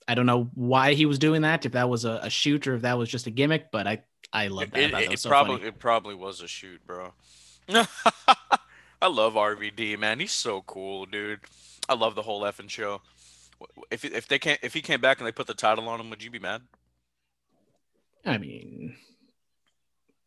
[0.07, 2.75] I don't know why he was doing that, if that was a, a shoot or
[2.75, 4.01] if that was just a gimmick, but I
[4.33, 4.79] I love that.
[4.79, 5.67] It, it, it so probably funny.
[5.67, 7.13] it probably was a shoot, bro.
[7.69, 10.19] I love RVD, man.
[10.19, 11.41] He's so cool, dude.
[11.87, 13.01] I love the whole effing show.
[13.91, 16.09] If if they can't if he came back and they put the title on him,
[16.09, 16.63] would you be mad?
[18.25, 18.95] I mean,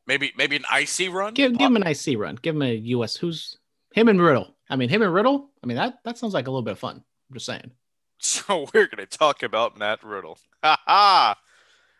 [0.07, 1.35] Maybe maybe an IC run.
[1.35, 2.37] give give him an IC run.
[2.41, 3.17] Give him a US.
[3.17, 3.57] Who's
[3.95, 4.55] him and Riddle?
[4.69, 5.51] I mean, him and Riddle.
[5.62, 6.97] I mean that that sounds like a little bit of fun.
[7.31, 7.71] I'm just saying.
[8.25, 10.38] So we're gonna talk about Matt Riddle.
[10.65, 11.37] Ha ha.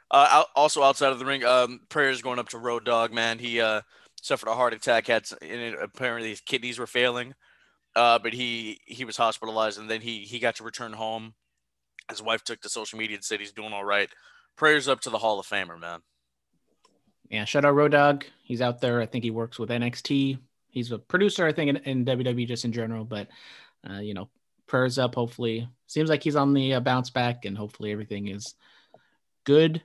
[0.09, 3.13] Uh, out, also outside of the ring, um, prayers going up to Road Dog.
[3.13, 3.81] Man, he uh
[4.21, 5.09] suffered a heart attack.
[5.09, 7.35] Had and it- apparently his kidneys were failing,
[7.97, 11.35] uh, but he he was hospitalized and then he he got to return home.
[12.09, 14.09] His wife took to social media and said he's doing all right.
[14.57, 16.01] Prayers up to the Hall of Famer, man.
[17.33, 18.25] Yeah, shout out Road Dog.
[18.45, 19.01] He's out there.
[19.01, 20.39] I think he works with NXT.
[20.69, 23.05] He's a producer, I think, in, in WWE just in general.
[23.05, 23.29] But
[23.89, 24.29] uh, you know,
[24.67, 25.15] prayers up.
[25.15, 28.55] Hopefully, seems like he's on the uh, bounce back, and hopefully everything is
[29.45, 29.83] good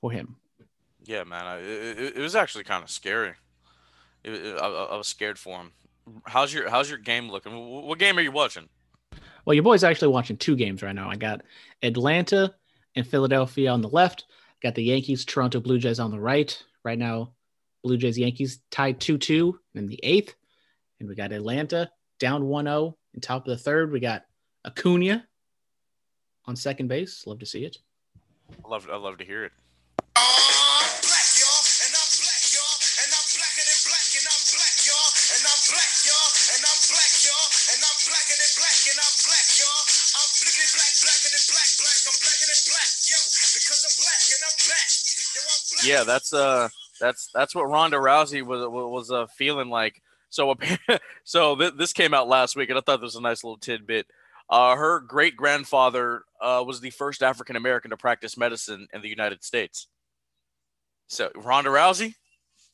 [0.00, 0.36] for him.
[1.04, 1.46] Yeah, man.
[1.46, 3.34] I, it, it- was actually kind of scary.
[4.24, 5.72] It, it- I, I I was scared for him.
[6.26, 7.56] How's your How's your game looking?
[7.56, 8.68] What game are you watching?
[9.44, 11.08] Well, your boy's actually watching two games right now.
[11.08, 11.42] I got
[11.82, 12.52] Atlanta
[12.96, 14.24] and Philadelphia on the left.
[14.64, 16.60] Got the Yankees, Toronto Blue Jays on the right.
[16.84, 17.34] Right now,
[17.82, 20.34] Blue Jays Yankees tied 2 2 in the eighth.
[20.98, 23.92] And we got Atlanta down 1 0 in top of the third.
[23.92, 24.24] We got
[24.64, 25.28] Acuna
[26.46, 27.26] on second base.
[27.26, 27.76] Love to see it.
[28.64, 29.52] I love I love to hear it.
[45.84, 46.68] Yeah, that's uh
[47.00, 50.00] that's that's what Ronda Rousey was was uh, feeling like.
[50.30, 50.54] So
[51.24, 53.58] so th- this came out last week, and I thought this was a nice little
[53.58, 54.06] tidbit.
[54.48, 59.08] Uh, her great grandfather uh, was the first African American to practice medicine in the
[59.08, 59.88] United States.
[61.06, 62.14] So Ronda Rousey,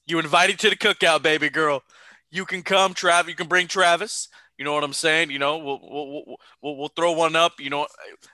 [0.06, 1.82] you invited to the cookout, baby girl.
[2.30, 3.28] You can come, Travis.
[3.28, 4.28] You can bring Travis.
[4.56, 5.30] You know what I'm saying?
[5.30, 7.54] You know, we'll we'll, we'll, we'll throw one up.
[7.58, 7.86] You know,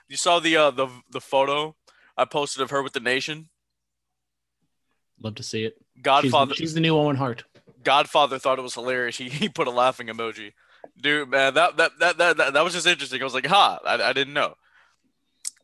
[0.09, 1.75] you saw the uh, the the photo
[2.17, 3.49] I posted of her with the nation.
[5.21, 5.77] Love to see it.
[6.01, 6.53] Godfather.
[6.53, 7.43] she's the new Owen Hart.
[7.83, 9.17] Godfather thought it was hilarious.
[9.17, 10.53] He, he put a laughing emoji.
[10.99, 13.21] Dude, man, that that that that, that, that was just interesting.
[13.21, 14.55] I was like, ha, I, I didn't know.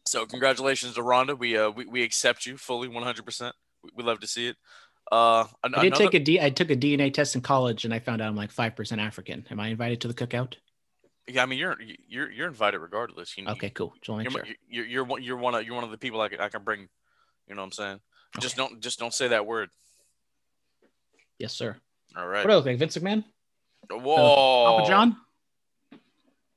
[0.05, 1.35] So congratulations to Ronda.
[1.35, 3.25] We uh we, we accept you fully 100.
[3.25, 3.55] percent
[3.95, 4.57] we, love to see it.
[5.11, 6.39] Uh, an- I did another- take a D.
[6.41, 9.01] I took a DNA test in college, and I found out I'm like five percent
[9.01, 9.45] African.
[9.49, 10.55] Am I invited to the cookout?
[11.27, 11.43] yeah.
[11.43, 13.37] I mean, you're you're you're invited regardless.
[13.37, 13.93] You, Okay, cool.
[14.07, 14.45] You're, sure.
[14.69, 16.63] you're you're one you're one of you're one of the people I can, I can
[16.63, 16.87] bring.
[17.47, 17.99] You know what I'm saying?
[18.39, 19.69] Just don't just don't say that word.
[21.37, 21.77] Yes, sir.
[22.15, 22.43] All right.
[22.43, 22.65] What else?
[22.65, 23.23] Like Vince McMahon,
[23.89, 24.77] Whoa.
[24.77, 25.17] Papa John.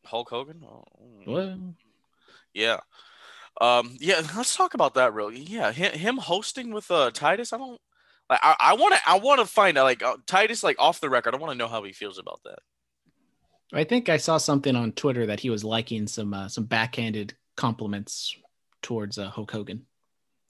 [0.04, 0.62] Hulk Hogan.
[0.64, 0.84] Oh.
[1.24, 1.58] What?
[2.54, 2.78] Yeah.
[3.60, 5.32] Um, yeah, let's talk about that real.
[5.32, 7.52] Yeah, him, him hosting with uh Titus.
[7.52, 7.80] I don't
[8.28, 8.40] like.
[8.42, 9.00] I, I want to.
[9.06, 11.34] I want to find out like uh, Titus like off the record.
[11.34, 12.58] I want to know how he feels about that.
[13.72, 17.34] I think I saw something on Twitter that he was liking some uh, some backhanded
[17.56, 18.36] compliments
[18.82, 19.86] towards uh, Hulk Hogan.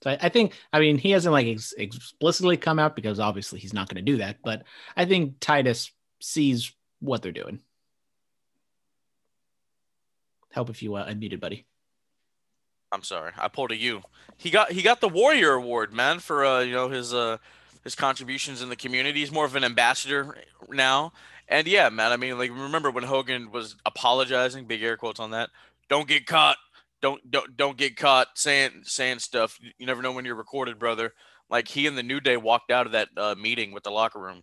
[0.07, 3.59] So I, I think, I mean, he hasn't like ex- explicitly come out because obviously
[3.59, 4.37] he's not going to do that.
[4.45, 4.63] But
[4.97, 5.91] I think Titus
[6.21, 7.61] sees what they're doing.
[10.53, 11.67] Help if you uh, unmuted, buddy.
[12.93, 14.03] I'm sorry, I pulled a U.
[14.39, 17.39] He got he got the Warrior Award, man, for uh you know his uh
[17.83, 19.21] his contributions in the community.
[19.21, 20.37] He's more of an ambassador
[20.71, 21.13] now.
[21.49, 25.33] And yeah, man, I mean, like remember when Hogan was apologizing, big air quotes on
[25.33, 25.51] that.
[25.89, 26.57] Don't get caught.
[27.03, 29.59] Don't don't don't get caught saying saying stuff.
[29.79, 31.13] You never know when you're recorded, brother.
[31.49, 34.19] Like he and the New Day walked out of that uh, meeting with the locker
[34.19, 34.43] room.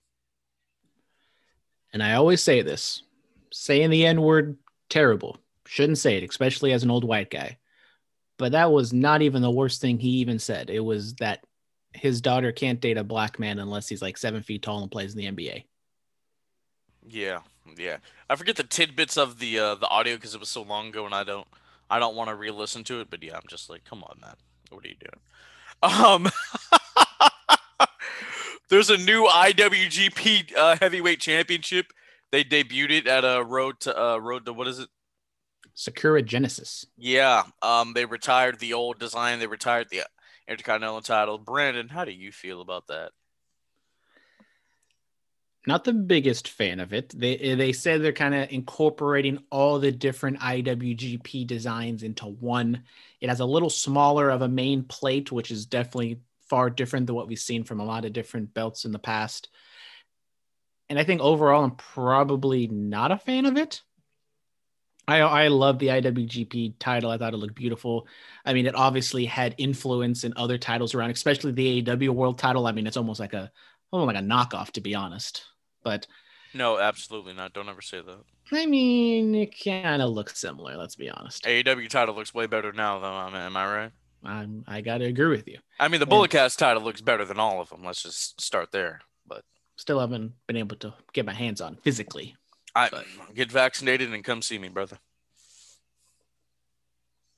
[1.92, 3.04] And I always say this
[3.52, 4.58] saying the N word,
[4.90, 5.38] terrible.
[5.66, 7.58] Shouldn't say it, especially as an old white guy.
[8.38, 10.70] But that was not even the worst thing he even said.
[10.70, 11.46] It was that
[11.94, 15.16] his daughter can't date a black man unless he's like seven feet tall and plays
[15.16, 15.66] in the NBA.
[17.08, 17.40] Yeah,
[17.78, 17.98] yeah.
[18.30, 21.06] I forget the tidbits of the uh, the audio because it was so long ago,
[21.06, 21.48] and I don't
[21.90, 23.10] I don't want to re-listen to it.
[23.10, 24.36] But yeah, I'm just like, come on, man,
[24.70, 25.22] what are you doing?
[25.82, 26.30] Um,
[28.70, 31.88] there's a new IWGP uh, Heavyweight Championship.
[32.32, 34.90] They debuted it at a road to uh, road to what is it?
[35.76, 36.86] Sakura Genesis.
[36.98, 39.40] Yeah, um, they retired the old design.
[39.40, 40.04] They retired the
[40.48, 41.38] Intercontinental title.
[41.38, 43.12] Brandon, how do you feel about that?
[45.66, 47.18] Not the biggest fan of it.
[47.18, 52.84] They eh, they said they're kind of incorporating all the different IWGP designs into one.
[53.22, 57.16] It has a little smaller of a main plate, which is definitely far different than
[57.16, 59.50] what we've seen from a lot of different belts in the past.
[60.90, 63.82] And I think overall, I'm probably not a fan of it.
[65.08, 67.10] I I love the IWGP title.
[67.10, 68.08] I thought it looked beautiful.
[68.46, 72.68] I mean, it obviously had influence in other titles around, especially the AEW World Title.
[72.68, 73.52] I mean, it's almost like a
[73.92, 75.46] almost like a knockoff, to be honest.
[75.84, 76.08] But
[76.54, 77.54] No, absolutely not.
[77.54, 78.20] Don't ever say that.
[78.52, 80.76] I mean, it kind of looks similar.
[80.78, 81.44] Let's be honest.
[81.46, 83.12] AEW title looks way better now, though.
[83.14, 83.92] I mean, am I right?
[84.24, 85.60] I'm, I got to agree with you.
[85.80, 86.06] I mean, the.
[86.06, 87.84] Bullet Cast title looks better than all of them.
[87.84, 89.02] Let's just start there.
[89.28, 89.44] But
[89.76, 92.36] Still haven't been able to get my hands on physically.
[92.76, 94.98] I But- get vaccinated and come see me, brother.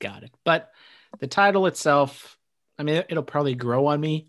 [0.00, 0.30] Got it.
[0.44, 0.70] But
[1.18, 2.36] the title itself,
[2.78, 4.28] I mean, it'll probably grow on me,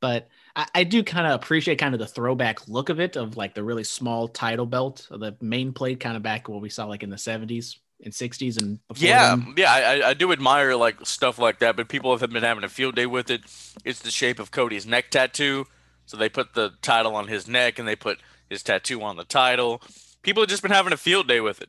[0.00, 3.36] but I, I do kind of appreciate kind of the throwback look of it, of
[3.36, 6.70] like the really small title belt, of the main plate, kind of back what we
[6.70, 9.06] saw like in the 70s and 60s and before.
[9.08, 12.42] Yeah, yeah, I, I- I do admire like stuff like that, but people have been
[12.42, 13.42] having a field day with it.
[13.84, 15.66] It's the shape of Cody's neck tattoo,
[16.06, 19.24] so they put the title on his neck and they put his tattoo on the
[19.24, 19.82] title.
[20.22, 21.68] People have just been having a field day with it.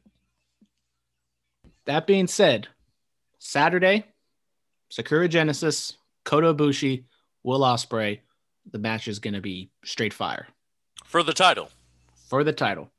[1.86, 2.68] That being said,
[3.40, 4.06] Saturday,
[4.90, 7.04] Sakura Genesis, Kota Ibushi,
[7.44, 8.20] Will Ospreay.
[8.72, 10.48] The match is going to be straight fire
[11.06, 11.70] For the title.
[12.30, 12.92] for the title.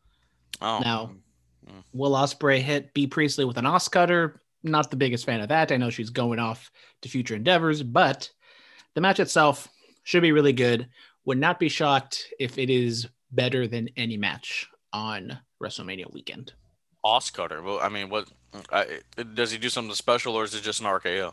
[0.61, 1.13] Oh, Now,
[1.67, 1.73] mm.
[1.73, 1.83] Mm.
[1.93, 4.41] Will Ospreay hit Bea Priestley with an os cutter.
[4.65, 5.71] Not the biggest fan of that.
[5.73, 6.71] I know she's going off
[7.03, 8.31] to future endeavors, but
[8.95, 9.69] the match itself
[10.05, 10.89] should be really good.
[11.25, 16.53] Would not be shocked if it is better than any match on WrestleMania weekend.
[17.05, 17.63] Os cutter.
[17.63, 18.29] Well, I mean, what
[18.71, 19.01] I,
[19.35, 21.33] does he do something special, or is it just an RKO?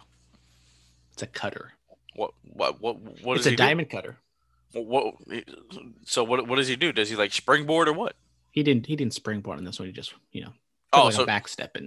[1.13, 1.73] It's a cutter.
[2.15, 3.63] What what what what it's a he do?
[3.63, 4.17] diamond cutter.
[4.73, 5.15] What
[6.05, 6.91] so what what does he do?
[6.91, 8.15] Does he like springboard or what?
[8.51, 8.85] He didn't.
[8.87, 9.87] He didn't springboard on this one.
[9.87, 10.53] He just, you know,
[10.91, 11.77] Oh, like so a back step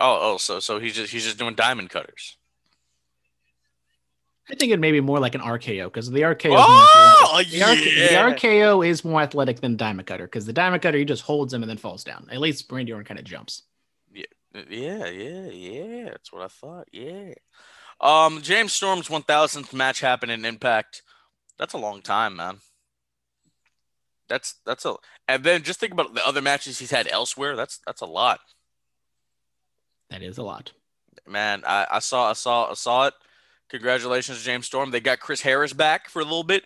[0.00, 2.36] oh oh so so he's just he's just doing diamond cutters.
[4.50, 6.54] I think it may be more like an RKO because the RKO.
[6.56, 6.86] Oh, is more
[7.28, 7.52] oh, athletic.
[7.52, 8.30] the, RK yeah.
[8.30, 11.52] the RKO is more athletic than diamond cutter because the diamond cutter he just holds
[11.52, 12.28] him and then falls down.
[12.30, 13.64] At least Randy Orton kind of jumps.
[14.14, 14.24] Yeah,
[14.70, 16.04] Yeah, yeah, yeah.
[16.04, 16.88] That's what I thought.
[16.92, 17.34] Yeah.
[18.00, 21.02] Um, James Storm's 1000th match happened in Impact.
[21.58, 22.58] That's a long time, man.
[24.28, 24.94] That's that's a
[25.26, 27.56] and then just think about the other matches he's had elsewhere.
[27.56, 28.40] That's that's a lot,
[30.10, 30.72] That is a lot.
[31.26, 31.62] man.
[31.66, 33.14] I, I saw I saw I saw it.
[33.70, 34.90] Congratulations, James Storm.
[34.90, 36.64] They got Chris Harris back for a little bit.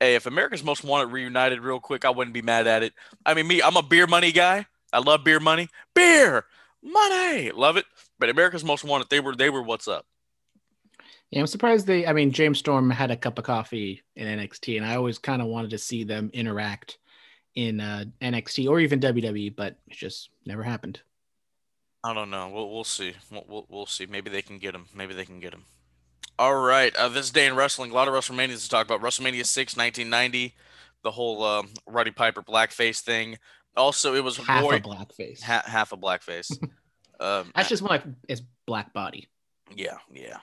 [0.00, 2.92] Hey, if America's Most Wanted reunited real quick, I wouldn't be mad at it.
[3.26, 4.66] I mean, me, I'm a beer money guy.
[4.92, 5.68] I love beer money.
[5.94, 6.44] Beer
[6.82, 7.84] money, love it.
[8.18, 10.06] But America's Most Wanted, they were they were what's up.
[11.30, 12.06] Yeah, I'm surprised they.
[12.06, 15.40] I mean, James Storm had a cup of coffee in NXT, and I always kind
[15.40, 16.98] of wanted to see them interact
[17.54, 21.00] in uh, NXT or even WWE, but it just never happened.
[22.02, 22.48] I don't know.
[22.48, 23.12] We'll we'll see.
[23.30, 24.06] We'll we'll, we'll see.
[24.06, 24.86] Maybe they can get him.
[24.94, 25.64] Maybe they can get him.
[26.38, 26.94] All right.
[26.96, 29.02] Uh, this day in wrestling, a lot of WrestleManias to talk about.
[29.02, 30.54] WrestleMania 6, 1990,
[31.04, 33.36] the whole um, Roddy Piper blackface thing.
[33.76, 35.42] Also, it was Half Roy- a blackface.
[35.42, 36.50] ha- half a blackface.
[37.20, 39.28] um, That's just like it's black body.
[39.76, 40.38] yeah, yeah.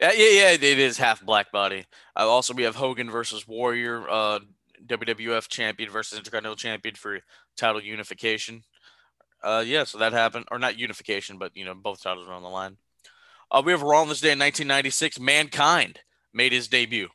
[0.00, 1.84] Yeah, yeah, yeah, it is half black body.
[2.16, 4.38] Uh, also, we have Hogan versus Warrior, uh,
[4.86, 7.20] WWF champion versus Intercontinental champion for
[7.56, 8.62] title unification.
[9.42, 12.42] Uh, yeah, so that happened, or not unification, but you know both titles are on
[12.42, 12.76] the line.
[13.50, 15.20] Uh, we have Raw on this day in 1996.
[15.20, 16.00] Mankind
[16.32, 17.08] made his debut.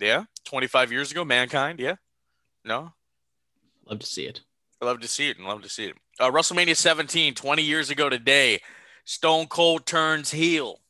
[0.00, 1.78] Yeah, 25 years ago, Mankind.
[1.78, 1.96] Yeah,
[2.64, 2.92] no,
[3.86, 4.40] Love to see it.
[4.80, 5.96] I love to see it and love to see it.
[6.18, 8.60] Uh, WrestleMania 17, 20 years ago today,
[9.04, 10.80] Stone Cold turns heel.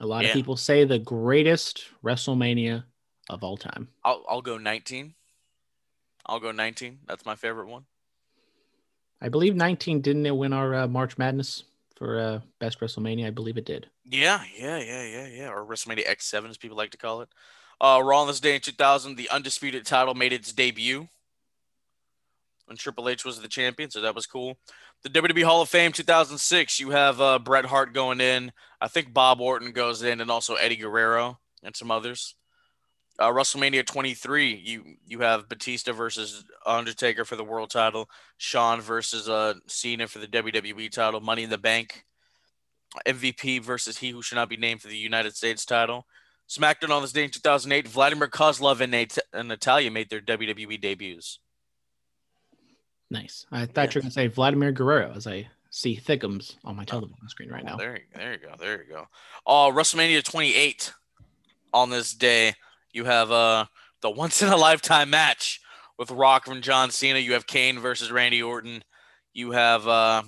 [0.00, 0.28] A lot Yeah.
[0.30, 2.84] of people say the greatest WrestleMania
[3.28, 3.88] of all time.
[4.04, 5.14] I'll I'll go 19.
[6.26, 7.00] I'll go 19.
[7.06, 7.86] That's my favorite one.
[9.20, 11.64] I believe 19 didn't it win our uh, March Madness
[11.96, 13.26] for uh, best WrestleMania?
[13.26, 13.88] I believe it did.
[14.04, 15.48] Yeah, yeah, yeah, yeah, yeah.
[15.50, 17.28] Or WrestleMania X7, as people like to call it.
[17.80, 21.08] Uh, Raw on this day in 2000, the undisputed title made its debut
[22.66, 24.58] when Triple H was the champion, so that was cool.
[25.02, 28.52] The WWE Hall of Fame 2006, you have uh, Bret Hart going in.
[28.80, 32.34] I think Bob Orton goes in, and also Eddie Guerrero and some others.
[33.18, 39.28] Uh, WrestleMania 23, you you have Batista versus Undertaker for the world title, Shawn versus
[39.28, 42.04] uh, Cena for the WWE title, Money in the Bank.
[43.06, 46.06] MVP versus he who should not be named for the United States title.
[46.48, 50.80] SmackDown on this day in 2008, Vladimir Kozlov and, Nat- and Natalya made their WWE
[50.80, 51.40] debuts.
[53.10, 53.44] Nice.
[53.50, 53.82] I thought Yeah.
[53.82, 57.50] you were going to say Vladimir Guerrero as I see Thickums on my television screen
[57.50, 57.76] right Oh, now.
[57.76, 58.54] there, you- there you go.
[58.58, 59.06] There you go.
[59.46, 60.92] Uh, WrestleMania 28
[61.74, 62.54] on this day,
[62.92, 63.66] you have uh,
[64.00, 65.60] the once in a lifetime match
[65.98, 67.18] with Rock and John Cena.
[67.18, 68.82] You have Kane versus Randy Orton.
[69.34, 70.22] You have uh,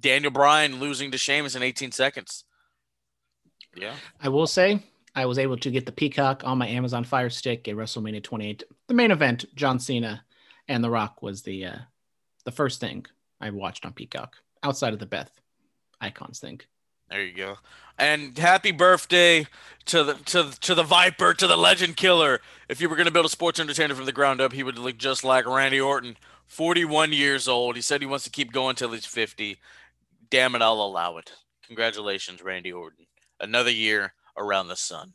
[0.00, 2.44] Daniel Bryan losing to Sheamus in 18 seconds.
[3.76, 3.94] Yeah.
[4.20, 4.80] I will say
[5.14, 8.64] I was able to get the Peacock on my Amazon Fire Stick at WrestleMania 28.
[8.88, 10.24] The main event, John Cena
[10.68, 11.76] and The Rock, was the uh,
[12.44, 13.06] the first thing
[13.40, 15.30] I watched on Peacock outside of the Beth
[16.00, 16.60] Icons thing.
[17.10, 17.56] There you go.
[17.98, 19.46] And happy birthday
[19.84, 22.40] to the to to the Viper, to the Legend Killer.
[22.68, 24.78] If you were going to build a sports entertainer from the ground up, he would
[24.78, 26.16] look just like Randy Orton.
[26.46, 27.76] 41 years old.
[27.76, 29.58] He said he wants to keep going till he's 50.
[30.30, 31.32] Damn it, I'll allow it.
[31.66, 33.06] Congratulations, Randy Orton.
[33.40, 35.14] Another year around the sun.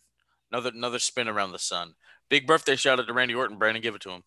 [0.51, 1.95] Another another spin around the sun.
[2.29, 3.57] Big birthday shout out to Randy Orton.
[3.57, 4.23] Brandon, give it to him.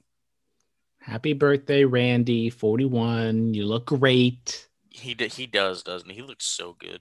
[0.99, 2.51] Happy birthday, Randy.
[2.51, 3.55] 41.
[3.55, 4.69] You look great.
[4.95, 6.17] He d- he does, doesn't he?
[6.17, 7.01] He looks so good.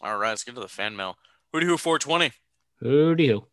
[0.00, 1.16] All right, let's get to the fan mail.
[1.52, 2.32] Who do who 420?
[2.80, 3.46] Who do you?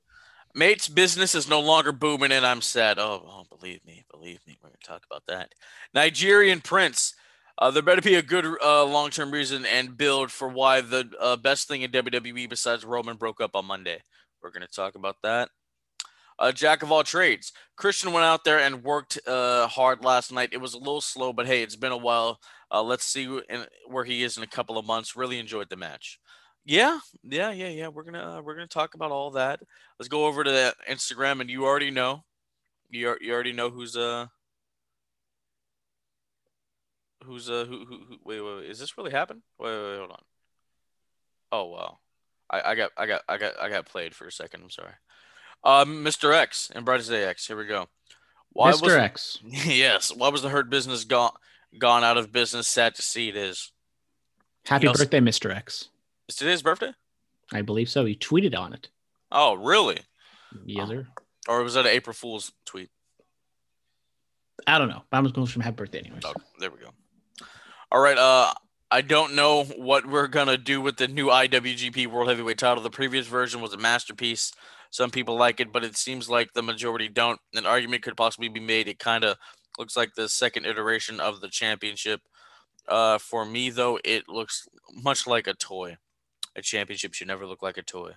[0.55, 2.97] Mate's business is no longer booming, and I'm sad.
[2.97, 4.57] Oh, oh believe me, believe me.
[4.61, 5.53] We're going to talk about that.
[5.93, 7.13] Nigerian Prince.
[7.57, 11.09] Uh, there better be a good uh, long term reason and build for why the
[11.19, 13.99] uh, best thing in WWE besides Roman broke up on Monday.
[14.41, 15.49] We're going to talk about that.
[16.39, 17.51] Uh, Jack of all trades.
[17.75, 20.49] Christian went out there and worked uh, hard last night.
[20.53, 22.39] It was a little slow, but hey, it's been a while.
[22.71, 23.25] Uh, let's see
[23.87, 25.17] where he is in a couple of months.
[25.17, 26.17] Really enjoyed the match.
[26.65, 27.87] Yeah, yeah, yeah, yeah.
[27.89, 29.59] We're gonna uh, we're gonna talk about all that.
[29.97, 32.23] Let's go over to the Instagram, and you already know,
[32.89, 34.27] you you already know who's uh
[37.23, 39.41] who's uh who who, who wait, wait wait is this really happened?
[39.57, 40.23] Wait wait, wait hold on.
[41.51, 41.99] Oh wow,
[42.49, 44.61] I I got I got I got I got played for a second.
[44.63, 44.93] I'm sorry.
[45.63, 46.33] Um, Mr.
[46.33, 47.47] X and Brightest Day X.
[47.47, 47.87] Here we go.
[48.51, 48.81] Why Mr.
[48.81, 49.39] was X.
[49.43, 50.13] yes?
[50.15, 51.31] Why was the hurt business gone
[51.77, 52.67] gone out of business?
[52.67, 53.71] Sad to see it is.
[54.65, 55.55] Happy birthday, Mr.
[55.55, 55.89] X.
[56.27, 56.93] Is today's birthday?
[57.53, 58.05] I believe so.
[58.05, 58.89] He tweeted on it.
[59.31, 59.99] Oh really?
[60.65, 61.07] Yes, sir.
[61.47, 62.89] Or was that an April Fool's tweet?
[64.67, 65.03] I don't know.
[65.09, 66.23] But I'm just going to from happy birthday anyways.
[66.25, 66.89] Oh, there we go.
[67.91, 68.17] All right.
[68.17, 68.53] Uh,
[68.91, 72.81] I don't know what we're gonna do with the new IWGP World Heavyweight Title.
[72.81, 74.51] The previous version was a masterpiece.
[74.91, 77.39] Some people like it, but it seems like the majority don't.
[77.53, 78.87] An argument could possibly be made.
[78.87, 79.37] It kind of
[79.77, 82.21] looks like the second iteration of the championship.
[82.87, 85.97] Uh, for me though, it looks much like a toy.
[86.55, 88.13] A championship should never look like a toy.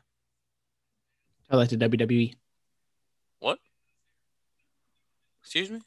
[1.50, 1.78] I like to E.
[1.78, 2.36] WWE.
[3.40, 3.58] What?
[5.42, 5.80] Excuse me.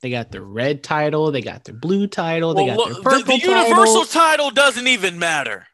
[0.00, 1.30] They got the red title.
[1.30, 2.54] They got the blue title.
[2.54, 3.54] They got look, their the, purple title.
[3.54, 4.06] the universal title.
[4.06, 5.66] title doesn't even matter.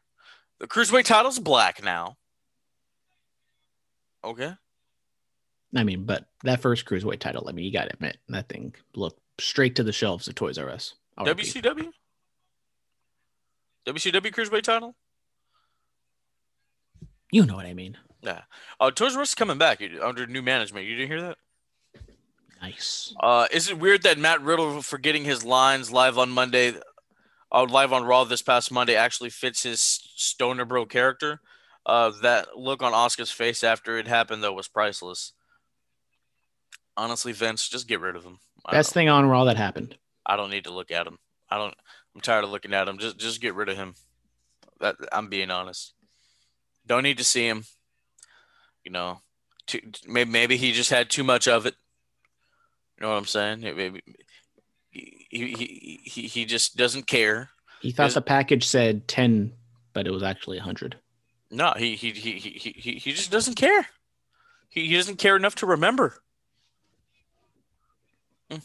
[0.59, 2.15] The cruiserweight title's black now.
[4.25, 4.53] Okay.
[5.75, 8.73] I mean, but that first cruiserweight title, I mean, you got to admit, that thing
[8.95, 10.95] looked straight to the shelves of Toys R Us.
[11.19, 11.91] WCW?
[13.87, 14.95] WCW cruiserweight title?
[17.31, 17.97] You know what I mean.
[18.21, 18.41] Yeah.
[18.79, 20.87] Uh, Toys R Us is coming back under new management.
[20.87, 21.37] You didn't hear that?
[22.61, 23.13] Nice.
[23.19, 26.73] Uh, is it weird that Matt Riddle forgetting his lines live on Monday,
[27.51, 31.41] uh, live on Raw this past Monday, actually fits his stoner bro character?
[31.85, 35.33] Uh, that look on Oscar's face after it happened though was priceless.
[36.97, 38.39] Honestly, Vince, just get rid of him.
[38.65, 39.97] I Best thing on Raw that happened.
[40.25, 41.19] I don't need to look at him.
[41.49, 41.75] I don't.
[42.15, 42.97] I'm tired of looking at him.
[42.97, 43.93] Just just get rid of him.
[44.79, 45.93] That I'm being honest.
[46.87, 47.65] Don't need to see him.
[48.83, 49.21] You know,
[49.67, 51.75] too, maybe maybe he just had too much of it.
[52.97, 53.61] You know what I'm saying?
[53.61, 54.01] Maybe
[54.89, 57.49] he he he, he just doesn't care.
[57.81, 59.53] He thought Is- the package said 10,
[59.93, 60.97] but it was actually 100.
[61.55, 63.87] No, he he he he he, he just doesn't care.
[64.67, 66.21] He, he doesn't care enough to remember.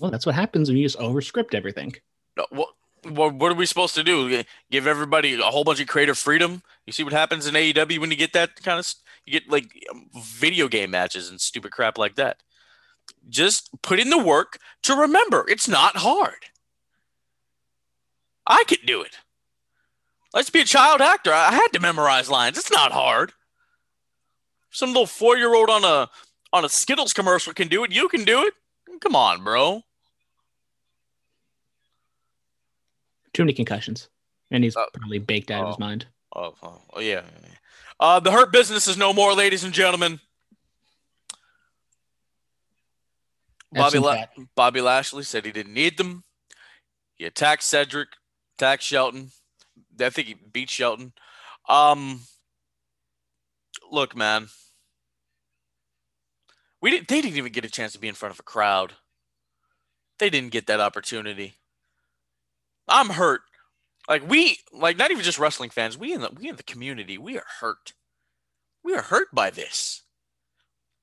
[0.01, 1.95] Well, that's what happens when you just overscript everything.
[2.37, 2.69] No, What,
[3.05, 4.43] what what are we supposed to do?
[4.73, 6.63] Give everybody a whole bunch of creative freedom?
[6.85, 8.93] You see what happens in AEW when you get that kind of
[9.25, 12.43] you get like um, video game matches and stupid crap like that.
[13.29, 15.45] Just put in the work to remember.
[15.49, 16.47] It's not hard.
[18.47, 19.17] I could do it.
[20.33, 21.33] Let's be a child actor.
[21.33, 22.57] I had to memorize lines.
[22.57, 23.33] It's not hard.
[24.71, 26.09] Some little four year old on a
[26.53, 27.93] on a Skittles commercial can do it.
[27.93, 28.55] You can do it.
[29.01, 29.83] Come on, bro.
[33.33, 34.09] Too many concussions.
[34.51, 35.71] And he's Uh, probably baked out of oh.
[35.71, 36.07] his mind.
[36.35, 37.23] Oh, oh, oh, yeah.
[37.99, 40.21] Uh, the hurt business is no more, ladies and gentlemen.
[43.73, 44.25] Bobby, La-
[44.57, 46.25] Bobby Lashley said he didn't need them.
[47.17, 48.09] He attacked Cedric,
[48.59, 49.31] attacked Shelton.
[50.03, 51.13] I think he beat Shelton.
[51.69, 52.21] Um,
[53.91, 54.49] look, man,
[56.81, 57.09] we didn't.
[57.09, 58.95] They didn't even get a chance to be in front of a crowd.
[60.19, 61.55] They didn't get that opportunity.
[62.89, 63.43] I'm hurt.
[64.09, 65.97] Like we, like not even just wrestling fans.
[65.97, 67.19] We in the we in the community.
[67.19, 67.93] We are hurt.
[68.83, 70.03] We are hurt by this.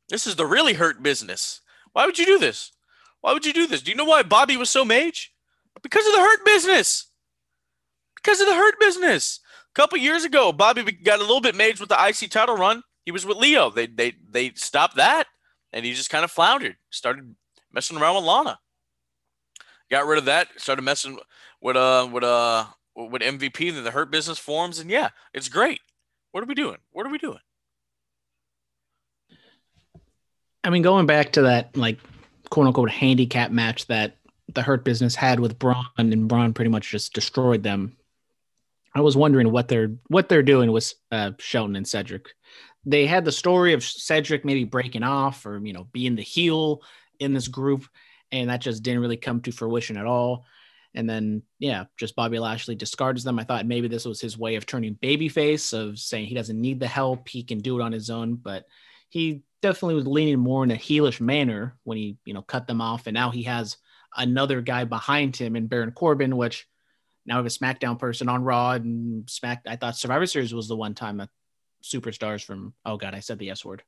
[0.09, 1.61] This is the really hurt business.
[1.93, 2.71] Why would you do this?
[3.21, 3.81] Why would you do this?
[3.81, 5.33] Do you know why Bobby was so mage?
[5.81, 7.06] Because of the hurt business.
[8.27, 9.39] Because of the hurt business.
[9.71, 12.83] A couple years ago, Bobby got a little bit mage with the IC title run.
[13.05, 13.69] He was with Lio.
[13.69, 15.27] They they they stopped that,
[15.71, 16.75] and he just kind of floundered.
[16.89, 17.37] Started
[17.71, 18.59] messing around with Lana.
[19.89, 20.49] Got rid of that.
[20.57, 21.17] Started messing
[21.61, 22.65] with uh with uh
[22.97, 23.73] with MVP.
[23.73, 25.79] Then the hurt business forms, and yeah, it's great.
[26.33, 26.79] What are we doing?
[26.91, 27.39] What are we doing?
[30.65, 31.97] I mean, going back to that like
[32.49, 34.17] quote unquote handicap match that
[34.53, 37.93] the Hurt Business had with Braun, and Braun pretty much just destroyed them.
[38.97, 42.29] I was wondering what they're what they're doing with uh, Shelton and Cedric.
[42.85, 46.81] They had the story of Cedric maybe breaking off or you know being the heel
[47.19, 47.85] in this group,
[48.31, 50.45] and that just didn't really come to fruition at all.
[50.93, 53.39] And then yeah, just Bobby Lashley discards them.
[53.39, 56.79] I thought maybe this was his way of turning babyface, of saying he doesn't need
[56.79, 58.35] the help, he can do it on his own.
[58.35, 58.65] But
[59.09, 62.81] he definitely was leaning more in a heelish manner when he you know cut them
[62.81, 63.77] off, and now he has
[64.15, 66.67] another guy behind him in Baron Corbin, which
[67.27, 69.63] now we have a SmackDown person on Raw and Smack.
[69.67, 71.29] I thought Survivor Series was the one time that
[71.83, 72.73] superstars from.
[72.85, 73.83] Oh God, I said the S word.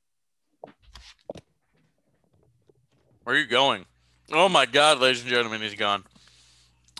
[3.23, 3.85] Where are you going?
[4.31, 6.03] Oh my God, ladies and gentlemen, he's gone.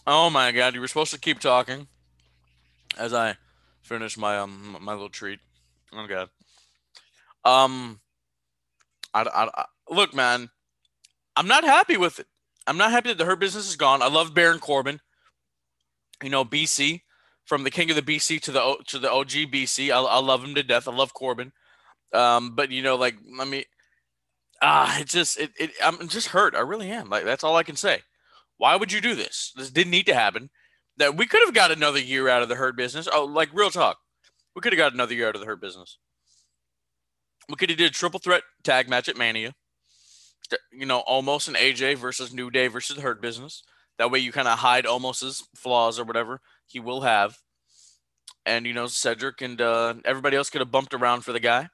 [0.08, 1.88] Oh my God, you were supposed to keep talking
[2.98, 3.36] as I
[3.82, 5.40] finish my um my little treat.
[5.94, 6.30] Oh God.
[7.46, 8.00] Um,
[9.14, 10.50] I, I, I look, man,
[11.36, 12.28] I'm not happy with it.
[12.68, 14.02] I'm not happy that the her business is gone.
[14.02, 15.00] I love Baron Corbin.
[16.24, 17.02] You know, BC
[17.46, 19.92] from the king of the BC to the to the OG BC.
[19.92, 20.88] I, I love him to death.
[20.88, 21.52] I love Corbin.
[22.14, 23.64] Um, but you know, like I mean,
[24.62, 26.56] ah, it just it, it I'm just hurt.
[26.56, 27.10] I really am.
[27.10, 28.02] Like that's all I can say.
[28.58, 29.54] Why would you do this?
[29.56, 30.50] This didn't need to happen.
[30.98, 33.08] That we could have got another year out of the hurt business.
[33.12, 34.00] Oh, like real talk,
[34.56, 35.98] we could have got another year out of the hurt business.
[37.48, 39.54] We could have did a triple threat tag match at Mania
[40.72, 43.64] you know, Omos an AJ versus New Day versus the Hurt Business.
[44.00, 47.38] That way you kind of hide Omos's flaws or whatever he will have.
[48.45, 51.70] And, you know, Cedric and uh, everybody else could have bumped around for the guy.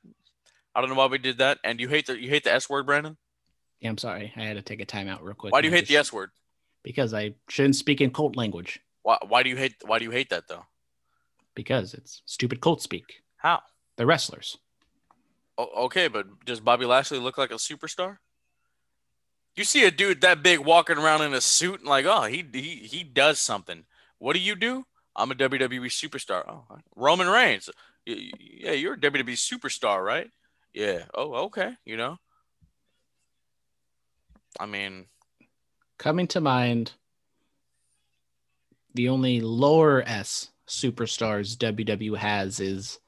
[0.73, 1.59] I don't know why we did that.
[1.63, 3.15] And you hate the you hate the S word, Brandon?
[3.79, 4.33] Yeah, I'm sorry.
[4.35, 5.53] I had to take a timeout real quick.
[5.53, 6.31] Why do you hate the S word?
[6.83, 8.79] Because I shouldn't speak in cult language.
[9.03, 10.65] Why, why do you hate why do you hate that though?
[11.53, 13.21] Because it's stupid cult speak.
[13.37, 13.61] How?
[13.97, 14.57] The wrestlers.
[15.57, 18.17] O- okay, but does Bobby Lashley look like a superstar?
[19.55, 22.45] You see a dude that big walking around in a suit and like, oh, he
[22.51, 23.85] he he does something.
[24.19, 24.85] What do you do?
[25.15, 26.43] I'm a WWE superstar.
[26.47, 27.69] Oh, Roman Reigns.
[28.05, 30.29] Yeah, you're a WWE superstar, right?
[30.73, 31.03] Yeah.
[31.13, 31.73] Oh, okay.
[31.85, 32.17] You know.
[34.59, 35.05] I mean,
[35.97, 36.93] coming to mind,
[38.93, 42.99] the only lower S superstars WWE has is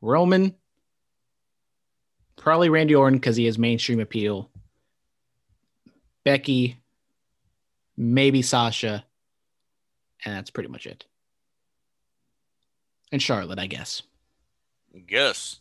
[0.00, 0.54] Roman,
[2.36, 4.50] probably Randy Orton because he has mainstream appeal,
[6.28, 6.76] Becky,
[7.96, 9.02] maybe Sasha,
[10.26, 11.06] and that's pretty much it.
[13.10, 14.02] And Charlotte, I guess.
[15.08, 15.58] Yes.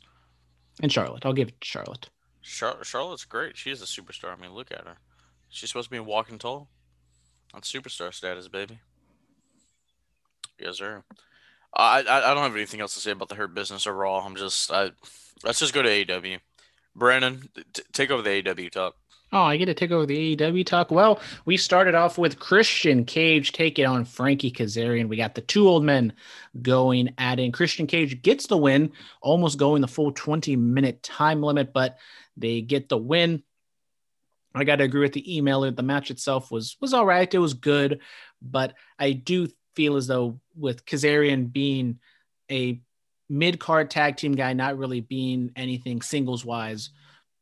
[0.83, 2.09] And Charlotte, I'll give it to Charlotte.
[2.41, 3.55] Char- Charlotte's great.
[3.55, 4.37] She is a superstar.
[4.37, 4.97] I mean, look at her.
[5.47, 6.67] She's supposed to be walking tall.
[7.53, 8.77] on superstar status, baby.
[10.59, 11.01] Yes, sir.
[11.73, 14.19] I, I I don't have anything else to say about the Hurt Business or Raw.
[14.19, 14.91] I'm just I
[15.45, 16.39] let's just go to AEW.
[16.93, 18.95] Brandon, t- take over the AEW talk.
[19.33, 20.89] Oh, I get to take over the AEW talk.
[20.89, 25.09] Well, we started off with Christian Cage taking on Frankie Kazarian.
[25.09, 26.13] We got the two old men
[26.61, 27.53] going at it.
[27.53, 31.97] Christian Cage gets the win, almost going the full 20 minute time limit, but
[32.37, 33.43] they get the win.
[34.55, 35.75] I got to agree with the emailer.
[35.75, 37.31] The match itself was was all right.
[37.31, 37.99] It was good,
[38.41, 41.99] but I do feel as though with Kazarian being
[42.49, 42.79] a
[43.29, 46.91] mid card tag team guy, not really being anything singles wise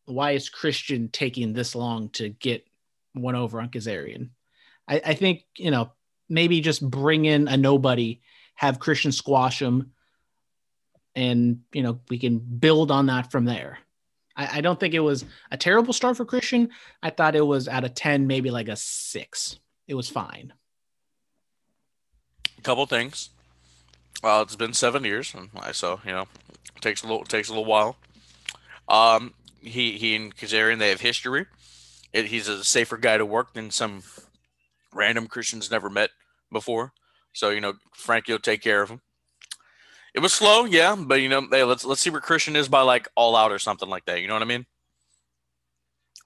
[0.06, 2.66] why is Christian taking this long to get
[3.14, 4.30] one over on Kazarian?
[4.88, 5.92] I, I think, you know,
[6.30, 8.22] maybe just bring in a nobody,
[8.56, 9.92] have Christian squash him,
[11.16, 13.80] and, you know, we can build on that from there.
[14.36, 16.70] I, I don't think it was a terrible start for Christian.
[17.02, 19.60] I thought it was out of 10, maybe like a six.
[19.88, 20.54] It was fine.
[22.58, 23.30] A couple things.
[24.24, 25.36] Well, it's been seven years,
[25.74, 26.28] so you know,
[26.82, 27.96] takes a little takes a little while.
[28.88, 29.34] Um,
[29.66, 31.46] he he and Kazarian they have history.
[32.14, 34.04] It, he's a safer guy to work than some
[34.94, 36.12] random Christians never met
[36.52, 36.94] before.
[37.34, 39.02] So you know, Frankie will take care of him.
[40.14, 42.82] It was slow, yeah, but you know, hey, let's let's see where Christian is by
[42.82, 44.22] like all out or something like that.
[44.22, 44.66] You know what I mean?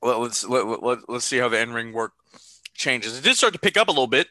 [0.01, 2.13] Let, us let, let's see how the end ring work
[2.75, 3.17] changes.
[3.17, 4.27] It did start to pick up a little bit.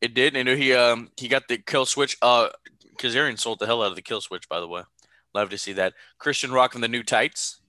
[0.00, 0.34] It did.
[0.34, 2.18] Know, he um he got the kill switch.
[2.20, 2.50] Uh,
[2.98, 4.82] Kazarian sold the hell out of the kill switch, by the way.
[5.34, 5.94] Love to see that.
[6.18, 7.60] Christian rocking the new tights.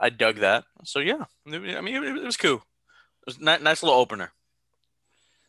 [0.00, 0.64] I dug that.
[0.84, 2.56] So yeah, I mean, it, it was cool.
[2.56, 4.32] It was a ni- nice little opener.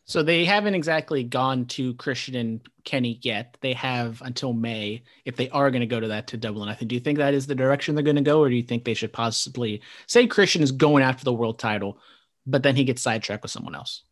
[0.06, 3.56] So they haven't exactly gone to Christian and Kenny yet.
[3.60, 6.68] They have until May if they are going to go to that to Dublin.
[6.68, 6.88] I think.
[6.88, 8.84] Do you think that is the direction they're going to go, or do you think
[8.84, 11.98] they should possibly say Christian is going after the world title,
[12.44, 14.02] but then he gets sidetracked with someone else?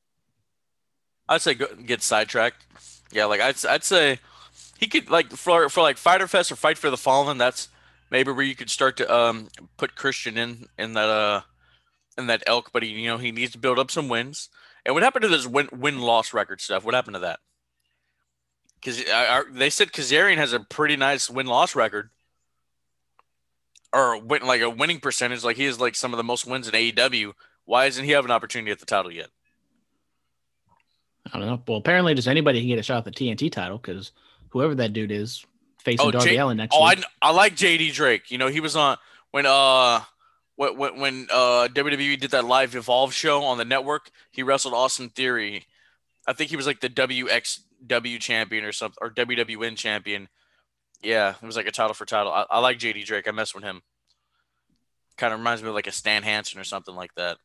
[1.28, 2.64] I'd say go, get sidetracked.
[3.11, 4.20] Yeah, like I'd I'd say
[4.78, 7.39] he could like for for like Fyter Fest or Fight for the Fallen.
[7.39, 7.70] That's
[8.11, 11.40] maybe where you could start to um put Christian in in that uh
[12.16, 14.48] in that elk, but he you know he needs to build up some wins.
[14.84, 16.84] And what happened to this win win loss record stuff?
[16.84, 17.40] What happened to that?
[18.80, 19.04] Because
[19.52, 22.11] they said Kazarian has a pretty nice win loss record,
[23.92, 25.44] or win like a winning percentage.
[25.44, 27.32] Like he has like some of the most wins in AEW.
[27.64, 29.28] Why doesn't he have an opportunity at the title yet?
[31.32, 31.62] I don't know.
[31.66, 34.12] Well, apparently, just anybody can get a shot at the TNT title because
[34.50, 35.44] whoever that dude is
[35.93, 37.05] facing Oh, Darby J- Allin next Oh, I, week.
[37.22, 38.30] I like JD Drake.
[38.30, 38.97] You know, he was on
[39.30, 40.01] when uh
[40.57, 44.11] when when, when uh WWE did that live Evolve show on the network.
[44.30, 45.66] He wrestled Austin Theory.
[46.26, 50.28] I think he was like the WXW champion or something or WWN champion.
[51.03, 52.32] Yeah, it was like a title for title.
[52.32, 53.28] I, I like JD Drake.
[53.28, 53.82] I mess with him.
[55.16, 57.39] Kind of reminds me of like a Stan Hansen or something like that.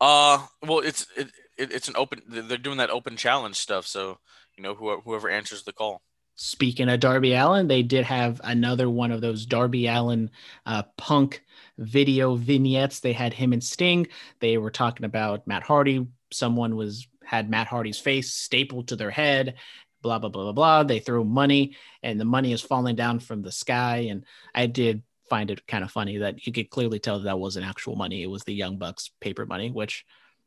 [0.00, 2.22] Uh, well, it's it, it it's an open.
[2.28, 3.86] They're doing that open challenge stuff.
[3.86, 4.18] So
[4.56, 6.02] you know, whoever whoever answers the call.
[6.40, 10.30] Speaking of Darby Allin, they did have another one of those Darby Allin
[10.66, 11.42] uh, punk
[11.78, 13.00] video vignettes.
[13.00, 14.06] They had him and Sting.
[14.38, 16.06] They were talking about Matt Hardy.
[16.30, 19.56] Someone was had Matt Hardy's face stapled to their head.
[20.00, 20.82] Blah blah blah blah blah.
[20.84, 24.06] They throw money, and the money is falling down from the sky.
[24.08, 24.24] And
[24.54, 27.66] I did find it kind of funny that you could clearly tell that, that wasn't
[27.66, 28.22] actual money.
[28.22, 30.06] It was the Young Bucks paper money, which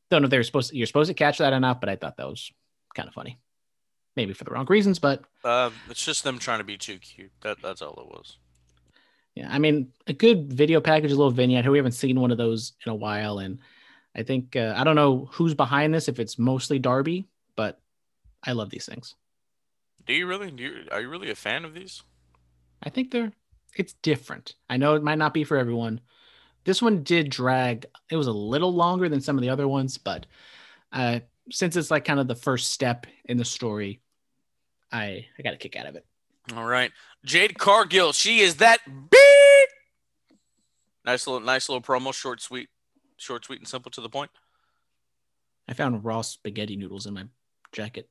[0.09, 1.89] don't know if they were supposed to, you're supposed to catch that or not, but
[1.89, 2.49] I thought that was
[2.95, 3.39] kind of funny.
[4.15, 7.31] Maybe for the wrong reasons, but Uh, it's just them trying to be too cute.
[7.41, 8.37] That that's all it was.
[9.35, 11.69] Yeah, I mean, a good video package, a little vignette.
[11.69, 13.59] We haven't seen one of those in a while, and
[14.13, 16.09] I think uh, I don't know who's behind this.
[16.09, 17.79] If it's mostly Darby, but
[18.43, 19.15] I love these things.
[20.05, 20.51] Do you really?
[20.51, 22.03] Do you, are you really a fan of these?
[22.83, 23.31] I think they're
[23.75, 24.55] it's different.
[24.69, 26.01] I know it might not be for everyone.
[26.63, 27.85] This one did drag.
[28.09, 30.25] It was a little longer than some of the other ones, but
[30.91, 34.01] uh, since it's like kind of the first step in the story,
[34.91, 36.05] I I got a kick out of it.
[36.55, 36.91] All right,
[37.25, 38.13] Jade Cargill.
[38.13, 38.79] She is that
[39.09, 39.67] big.
[41.05, 42.13] Nice little, nice little promo.
[42.13, 42.69] Short, sweet,
[43.17, 44.31] short, sweet, and simple to the point.
[45.67, 47.25] I found raw spaghetti noodles in my
[47.71, 48.09] jacket.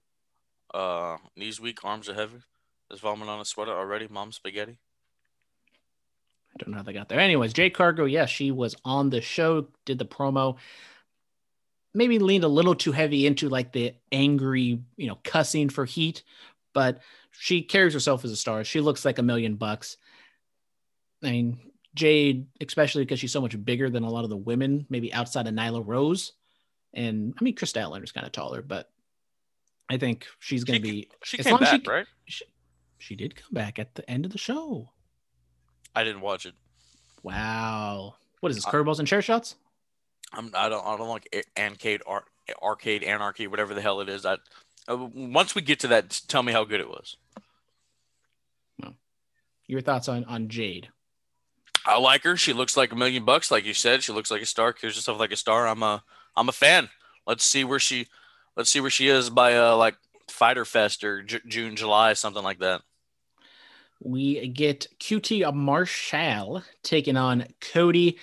[0.73, 2.39] Uh, knees weak, arms are heavy.
[2.89, 4.09] There's vomit on a sweater already.
[4.09, 4.79] Mom spaghetti.
[6.55, 7.21] I don't know how they got there.
[7.21, 10.57] Anyways, Jade Cargill, yes, she was on the show, did the promo.
[11.93, 16.23] Maybe leaned a little too heavy into like the angry, you know, cussing for heat,
[16.73, 17.01] but
[17.33, 18.63] she carries herself as a star.
[18.65, 19.97] She looks like a million bucks.
[21.23, 21.59] I mean,
[21.95, 25.47] Jade, especially because she's so much bigger than a lot of the women, maybe outside
[25.49, 26.33] of Nyla Rose.
[26.95, 28.89] And I mean, Kris Statlander's kind of taller, but
[29.89, 31.09] I think she's going to She- be.
[31.25, 32.07] She As came long as she back, right?
[32.27, 32.45] She,
[32.99, 34.91] she did come back at the end of the show.
[35.95, 36.55] I didn't watch it.
[37.25, 38.15] Wow.
[38.41, 38.65] What is this?
[38.65, 39.57] Curveballs and chair shots?
[40.33, 40.51] I'm.
[40.55, 40.87] I don't.
[40.87, 42.25] I don't like arcade ar-
[42.63, 44.25] arcade anarchy, whatever the hell it is.
[44.25, 44.37] I.
[44.89, 47.17] Uh, once we get to that, tell me how good it was.
[49.71, 50.89] Your thoughts on on Jade?
[51.87, 52.37] I like her.
[52.37, 54.03] She looks like a million bucks, like you said.
[54.03, 54.73] She looks like a star.
[54.73, 55.69] Carries herself like a star.
[55.69, 56.03] I'm a.
[56.37, 56.89] I'm a fan.
[57.25, 58.09] Let's see where she.
[58.57, 59.95] Let's see where she is by uh like
[60.29, 62.83] Fyter Fest or J- June, July, something like that.
[64.03, 68.19] We get QT Marshall taking on Cody.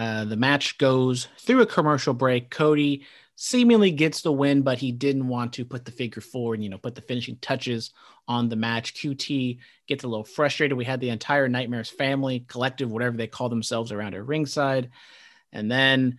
[0.00, 2.48] Uh, the match goes through a commercial break.
[2.48, 3.04] Cody
[3.36, 6.70] seemingly gets the win, but he didn't want to put the figure four and you
[6.70, 7.90] know put the finishing touches
[8.26, 8.94] on the match.
[8.94, 10.78] QT gets a little frustrated.
[10.78, 14.88] We had the entire Nightmares family collective, whatever they call themselves, around at ringside,
[15.52, 16.18] and then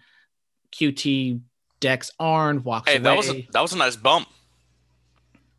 [0.74, 1.42] QT
[1.80, 3.04] decks Arn walks Hey, away.
[3.04, 4.28] that was a, that was a nice bump.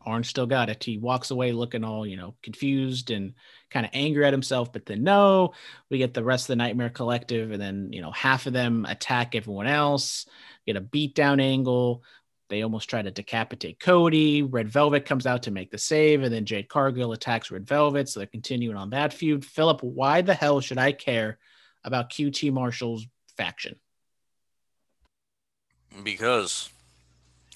[0.05, 0.81] Arn still got it.
[0.81, 3.33] He walks away looking all, you know, confused and
[3.73, 4.71] kind of angry at himself.
[4.71, 5.53] But then, no,
[5.89, 8.85] we get the rest of the Nightmare Collective, and then, you know, half of them
[8.87, 10.25] attack everyone else,
[10.65, 12.03] get a beatdown angle.
[12.49, 14.43] They almost try to decapitate Cody.
[14.43, 18.07] Red Velvet comes out to make the save, and then Jade Cargill attacks Red Velvet.
[18.07, 19.43] So they're continuing on that feud.
[19.43, 21.39] Philip, why the hell should I care
[21.83, 23.07] about QT Marshall's
[23.37, 23.75] faction?
[26.03, 26.69] Because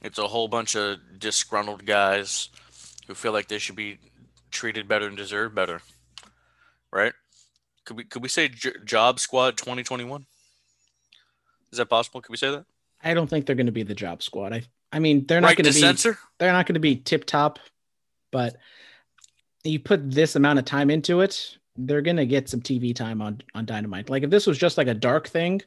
[0.01, 2.49] it's a whole bunch of disgruntled guys
[3.07, 3.99] who feel like they should be
[4.51, 5.81] treated better and deserve better.
[6.91, 7.13] Right?
[7.85, 10.25] Could we could we say J- Job Squad 2021?
[11.71, 12.21] Is that possible?
[12.21, 12.65] Could we say that?
[13.03, 14.53] I don't think they're going to be the job squad.
[14.53, 15.81] I, I mean, they're not right going to to be.
[15.81, 16.17] censor?
[16.39, 17.59] they're not going to be tip top,
[18.31, 18.55] but
[19.63, 23.41] you put this amount of time into it, they're gonna get some TV time on
[23.53, 24.09] on Dynamite.
[24.09, 25.61] Like if this was just like a dark thing,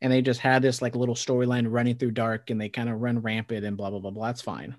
[0.00, 3.00] and they just had this like little storyline running through dark, and they kind of
[3.00, 4.74] run rampant and blah blah blah blah, that's fine.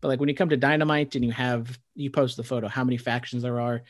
[0.00, 2.84] But like when you come to Dynamite and you have you post the photo, how
[2.84, 3.82] many factions there are,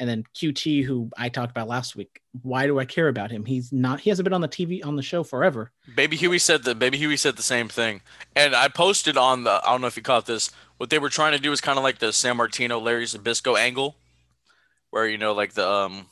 [0.00, 2.22] and then QT, who I talked about last week.
[2.42, 3.44] Why do I care about him?
[3.44, 4.00] He's not.
[4.00, 5.70] He hasn't been on the TV on the show forever.
[5.94, 8.00] Baby Huey said the Baby Huey said the same thing,
[8.34, 9.60] and I posted on the.
[9.62, 10.50] I don't know if you caught this.
[10.78, 13.94] What they were trying to do is kind of like the Sammartino, Larry Zbyszko angle,
[14.88, 16.06] where you know, like the um.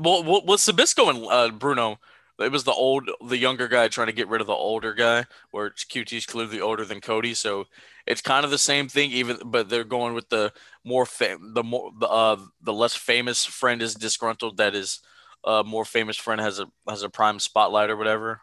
[0.00, 2.00] Well, with Zbyszko and uh, Bruno,
[2.40, 5.26] it was the old, the younger guy trying to get rid of the older guy,
[5.52, 7.34] where QT's clearly older than Cody.
[7.34, 7.66] So
[8.06, 10.52] it's kind of the same thing, even but they're going with the
[10.84, 14.56] more fam- the more the uh the less famous friend is disgruntled.
[14.56, 15.00] That is,
[15.44, 18.40] uh, more famous friend has a has a prime spotlight or whatever.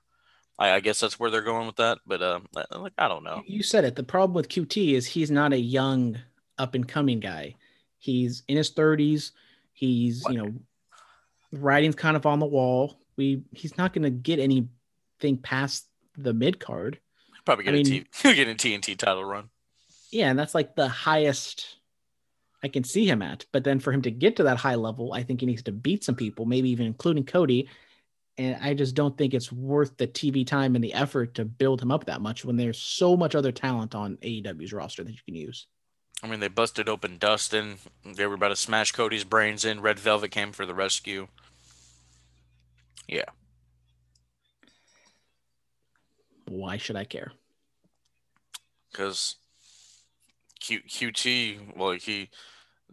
[0.57, 1.99] I, I guess that's where they're going with that.
[2.05, 3.41] But um, like I don't know.
[3.45, 3.95] You said it.
[3.95, 6.17] The problem with QT is he's not a young
[6.57, 7.55] up and coming guy.
[7.97, 9.33] He's in his thirties.
[9.73, 10.53] He's you know,
[11.51, 12.99] writing's kind of on the wall.
[13.17, 15.85] We he's not going to get anything past
[16.17, 16.99] the mid card.
[17.49, 19.49] Probably get I a mean- T- he'll get a TNT title run.
[20.11, 21.77] Yeah, and that's like the highest
[22.61, 23.47] I can see him at.
[23.51, 25.71] But then for him to get to that high level, I think he needs to
[25.71, 27.67] beat some people, maybe even including Cody.
[28.37, 31.81] And I just don't think it's worth the TV time and the effort to build
[31.81, 35.17] him up that much when there's so much other talent on AEW's roster that you
[35.25, 35.65] can use.
[36.21, 37.79] I mean, they busted open Dustin.
[38.05, 39.81] They were about to smash Cody's brains in.
[39.81, 41.29] Red Velvet came for the rescue.
[43.07, 43.25] Yeah.
[46.49, 47.31] Why should I care?
[48.91, 49.35] because
[50.59, 52.29] Q, QT, well, he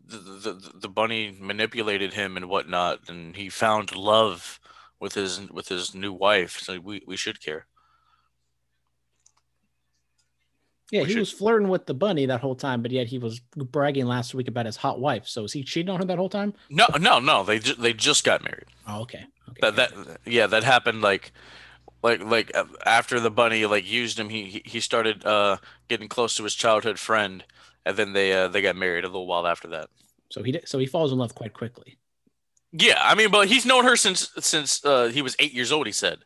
[0.07, 4.61] the, the the bunny manipulated him and whatnot, and he found love
[5.01, 6.59] with his with his new wife.
[6.61, 7.67] So we, we should care.
[10.93, 13.19] Yeah, We he should- was flirting with the bunny that whole time, but yet he
[13.19, 15.27] was bragging last week about his hot wife.
[15.27, 16.55] So is he cheating on her that whole time?
[16.71, 17.43] No, no, no.
[17.43, 18.67] They ju- they just got married.
[18.87, 19.25] Oh, okay.
[19.49, 19.61] okay.
[19.63, 21.33] That that yeah, that happened like
[22.03, 24.28] like like uh, after the bunny like used him.
[24.28, 27.44] He he- started uh getting close to his childhood friend,
[27.84, 29.88] and then they uh, they got married a little while after that.
[30.30, 31.99] so he so he falls in love quite quickly.
[32.72, 35.86] Yeah, I mean, but he's known her since since uh, he was eight years old.
[35.86, 36.18] He said.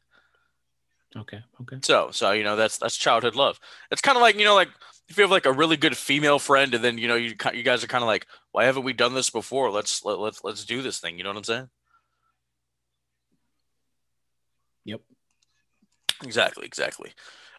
[1.16, 1.40] Okay.
[1.62, 1.76] Okay.
[1.82, 3.58] So, so you know that's that's childhood love.
[3.90, 4.68] It's kind of like you know like
[5.08, 7.62] if you have like a really good female friend, and then you know you you
[7.62, 9.70] guys are kind of like, why haven't we done this before?
[9.70, 11.18] Let's let, let's let's do this thing.
[11.18, 11.68] You know what I'm saying?
[14.84, 15.00] Yep.
[16.22, 17.12] Exactly, exactly.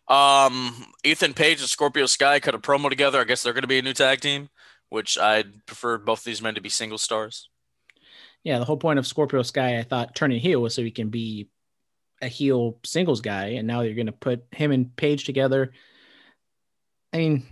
[0.08, 3.20] Um, Ethan Page and Scorpio Sky cut a promo together.
[3.20, 4.50] I guess they're going to be a new tag team,
[4.90, 7.50] which I'd prefer both these men to be single stars.
[8.44, 11.10] Yeah, the whole point of Scorpio Sky, I thought turning heel was so he can
[11.10, 11.50] be
[12.22, 15.72] a heel singles guy, and now you're going to put him and Page together.
[17.14, 17.44] I mean,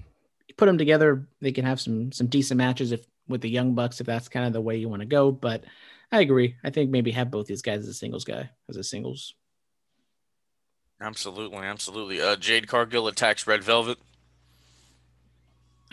[0.57, 4.01] put them together, they can have some some decent matches if with the Young Bucks
[4.01, 5.31] if that's kind of the way you want to go.
[5.31, 5.63] But
[6.11, 6.55] I agree.
[6.63, 9.35] I think maybe have both these guys as a singles guy as a singles.
[11.01, 12.21] Absolutely, absolutely.
[12.21, 13.97] Uh, Jade Cargill attacks Red Velvet.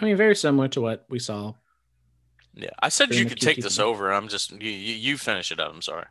[0.00, 1.54] I mean, very similar to what we saw.
[2.54, 4.12] Yeah, I said you could take this over.
[4.12, 5.72] I'm just you, you you finish it up.
[5.72, 6.06] I'm sorry.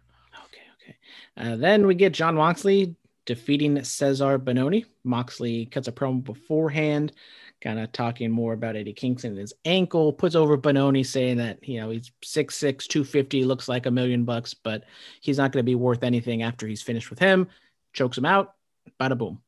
[0.45, 0.97] Okay, okay.
[1.35, 4.85] Uh, then we get Jon Moxley defeating Cezar Bononi.
[5.03, 7.11] Moxley cuts a promo beforehand,
[7.61, 11.67] kind of talking more about Eddie Kingston and his ankle, puts over Bononi, saying that,
[11.67, 14.83] you know, he's 6'6, 250, looks like a million bucks, but
[15.21, 17.47] he's not going to be worth anything after he's finished with him.
[17.93, 18.53] Chokes him out.
[18.99, 19.41] Bada boom.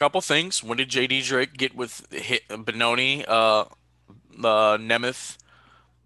[0.00, 0.62] Couple things.
[0.62, 3.66] When did JD Drake get with hit Bononi, uh, uh,
[4.78, 5.38] Nemeth?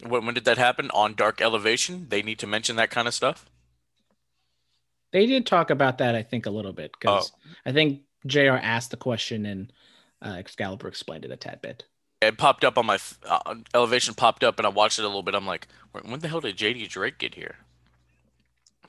[0.06, 0.90] When, when did that happen?
[0.92, 2.06] On Dark Elevation?
[2.08, 3.46] They need to mention that kind of stuff.
[5.12, 7.32] They did talk about that, I think, a little bit because
[7.64, 9.72] I think JR asked the question and
[10.20, 11.84] uh, Excalibur explained it a tad bit.
[12.20, 15.22] It popped up on my uh, Elevation, popped up, and I watched it a little
[15.22, 15.34] bit.
[15.34, 17.56] I'm like, when the hell did JD Drake get here?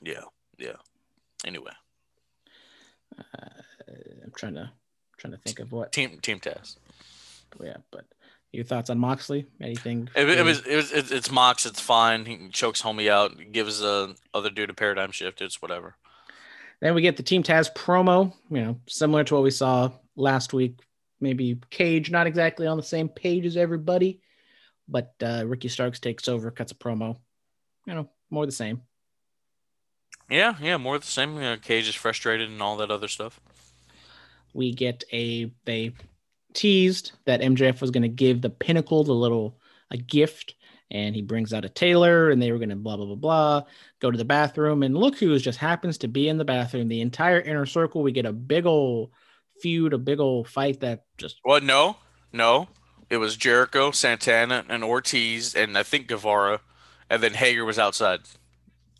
[0.02, 0.24] Yeah,
[0.58, 0.76] yeah.
[1.46, 1.72] Anyway,
[3.18, 3.92] Uh,
[4.24, 4.70] I'm trying to
[5.16, 6.78] trying to think of what team team test.
[7.60, 8.04] yeah, but
[8.52, 9.46] your thoughts on Moxley?
[9.60, 10.08] Anything?
[10.14, 11.66] It, it was it was it, it's Mox.
[11.66, 12.26] It's fine.
[12.26, 13.32] He chokes homie out.
[13.52, 15.40] Gives a other dude a paradigm shift.
[15.40, 15.96] It's whatever.
[16.80, 20.52] Then we get the Team Taz promo, you know, similar to what we saw last
[20.54, 20.80] week.
[21.20, 24.22] Maybe Cage not exactly on the same page as everybody,
[24.88, 27.18] but uh, Ricky Starks takes over, cuts a promo.
[27.86, 28.80] You know, more the same.
[30.30, 30.76] Yeah, yeah.
[30.76, 31.34] More of the same.
[31.34, 33.40] You know, Cage is frustrated and all that other stuff.
[34.54, 35.92] We get a they
[36.54, 39.58] teased that MJF was going to give the Pinnacle the little
[39.90, 40.54] a gift,
[40.90, 43.62] and he brings out a tailor, and they were going to blah blah blah blah.
[44.00, 46.88] Go to the bathroom, and look who just happens to be in the bathroom.
[46.88, 48.02] The entire inner circle.
[48.02, 49.10] We get a big old
[49.60, 51.62] feud, a big old fight that just What?
[51.62, 51.96] No,
[52.32, 52.68] no.
[53.08, 56.60] It was Jericho, Santana, and Ortiz, and I think Guevara,
[57.08, 58.20] and then Hager was outside.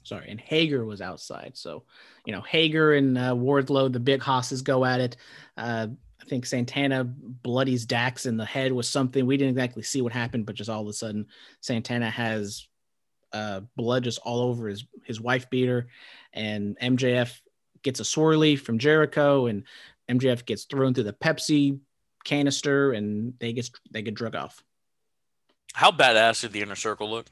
[0.03, 1.53] Sorry, and Hager was outside.
[1.55, 1.85] So,
[2.25, 5.17] you know, Hager and uh, Wardlow, the big hosses go at it.
[5.57, 5.89] Uh,
[6.21, 10.13] I think Santana bloodies Dax in the head was something we didn't exactly see what
[10.13, 11.27] happened, but just all of a sudden,
[11.61, 12.67] Santana has
[13.33, 15.89] uh, blood just all over his his wife beater,
[16.33, 17.41] and MJF
[17.83, 19.65] gets a swirly from Jericho, and
[20.09, 21.79] MJF gets thrown through the Pepsi
[22.25, 24.63] canister, and they get they get drug off.
[25.73, 27.27] How badass did the inner circle look?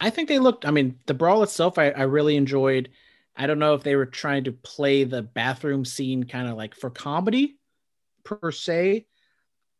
[0.00, 0.64] I think they looked.
[0.64, 2.90] I mean, the brawl itself, I, I really enjoyed.
[3.36, 6.74] I don't know if they were trying to play the bathroom scene kind of like
[6.74, 7.58] for comedy
[8.24, 9.06] per se.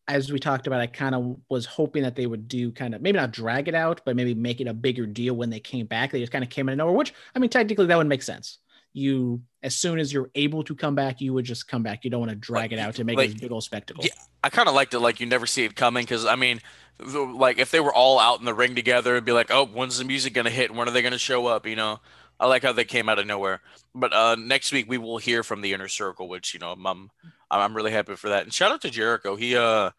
[0.07, 3.03] As we talked about, I kind of was hoping that they would do kind of
[3.03, 5.87] maybe not drag it out, but maybe make it a bigger deal when they came
[5.87, 6.11] back.
[6.11, 8.23] They just kind of came in of nowhere, which I mean, technically that would make
[8.23, 8.59] sense.
[8.93, 12.05] You, as soon as you're able to come back, you would just come back.
[12.05, 13.63] You don't want to drag Like, it out to make like- it a big old
[13.63, 14.05] spectacle.
[14.05, 14.13] Yeah,
[14.43, 15.01] I kind of liked it.
[15.01, 16.61] Like you never see it coming because I mean,
[16.99, 19.67] the- like if they were all out in the ring together, it'd be like, oh,
[19.67, 20.75] when's the music gonna hit?
[20.75, 21.67] When are they gonna show up?
[21.67, 22.01] You know,
[22.41, 23.61] I like how they came out of nowhere.
[23.95, 26.87] But uh, next week we will hear from the inner circle, which you know, I'm
[26.87, 27.11] I'm,
[27.51, 28.45] I'm really happy for that.
[28.45, 29.37] And shout out to Jericho.
[29.37, 29.91] He uh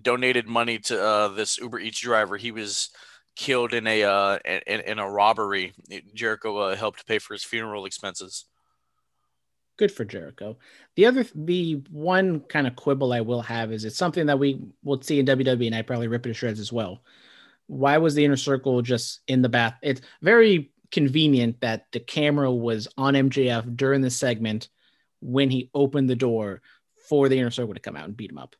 [0.00, 2.36] donated money to uh this Uber Eats driver.
[2.36, 2.88] He was
[3.36, 5.72] killed in a uh in, in a robbery.
[6.14, 8.46] Jericho uh, helped pay for his funeral expenses.
[9.78, 10.56] good for Jericho.
[10.96, 14.60] The other, the one kind of quibble I will have is it's something that we
[14.84, 17.02] will see in WWE, and I probably rip it to shreds as well.
[17.66, 19.74] Why was the inner circle just in the bath?
[19.82, 24.68] It's very convenient that the camera was on MJF during the segment
[25.20, 26.60] when he opened the door
[27.08, 28.54] for the inner circle to come out and beat him up.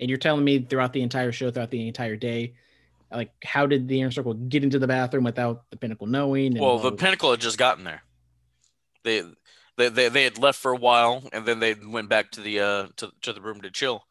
[0.00, 2.54] And you're telling me throughout the entire show, throughout the entire day,
[3.10, 6.58] like how did the inner circle get into the bathroom without the pinnacle knowing?
[6.58, 8.02] Well, the Pinnacle had just gotten there.
[9.04, 9.22] They,
[9.76, 12.60] they, they, they had left for a while, and then they went back to the
[12.60, 14.04] uh to, to the room to chill,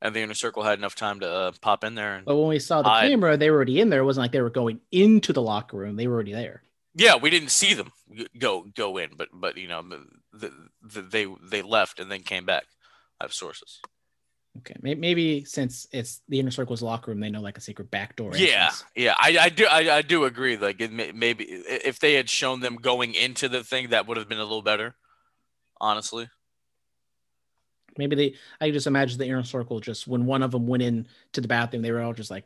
[0.00, 2.14] and the inner circle had enough time to uh, pop in there.
[2.16, 3.08] And But when we saw the hide.
[3.08, 4.00] camera, they were already in there.
[4.00, 5.96] It wasn't like they were going into the locker room.
[5.96, 6.62] They were already there.
[6.94, 7.92] yeah, we didn't see them
[8.38, 9.82] go go in, but but you know
[10.32, 12.64] the, the, they they left and then came back.
[13.20, 13.80] I have sources.
[14.58, 14.74] Okay.
[14.82, 18.32] Maybe since it's the inner circle's locker room, they know like a secret back door.
[18.34, 18.84] Yeah, entrance.
[18.96, 20.56] yeah, I, I do I, I do agree.
[20.56, 24.16] Like it may, maybe if they had shown them going into the thing, that would
[24.16, 24.96] have been a little better.
[25.80, 26.28] Honestly,
[27.98, 31.08] Maybe they, I just imagine the inner circle just when one of them went in
[31.32, 32.44] to the bathroom, they were all just like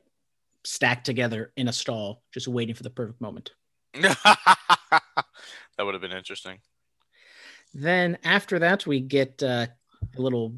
[0.64, 3.50] stacked together in a stall, just waiting for the perfect moment.
[4.00, 5.02] that
[5.78, 6.58] would have been interesting.
[7.74, 9.66] Then after that, we get uh,
[10.16, 10.54] a little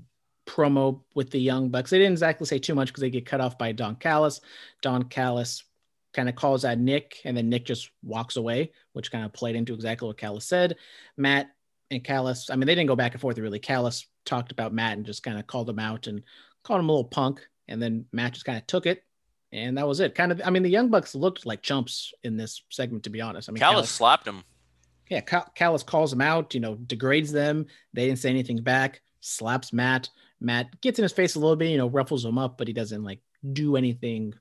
[0.47, 1.91] promo with the Young Bucks.
[1.91, 4.41] They didn't exactly say too much because they get cut off by Don Callis.
[4.83, 5.65] Don Callis
[6.13, 9.57] kind of calls out Nick, and then Nick just walks away, which kind of played
[9.57, 10.77] into exactly what Callis said.
[11.17, 11.51] Matt
[11.91, 13.59] and Callis, I mean, they didn't go back and forth really.
[13.59, 16.23] Callis talked about Matt and just kind of called him out and
[16.63, 19.03] called him a little punk, and then Matt just kind of took it.
[19.53, 20.15] And that was it.
[20.17, 23.21] Kind of, I mean, the Young Bucks looked like chumps in this segment, to be
[23.21, 23.49] honest.
[23.49, 24.43] I mean, Callis slapped him.
[25.09, 27.67] yeah, Cal- Callis calls them out, you know, degrades them.
[27.93, 30.09] They didn't say anything back, slaps Matt.
[30.41, 32.75] Matt gets in his face a little bit, you know, ruffles him up, but he
[32.75, 33.21] doesn't like
[33.53, 34.35] do anything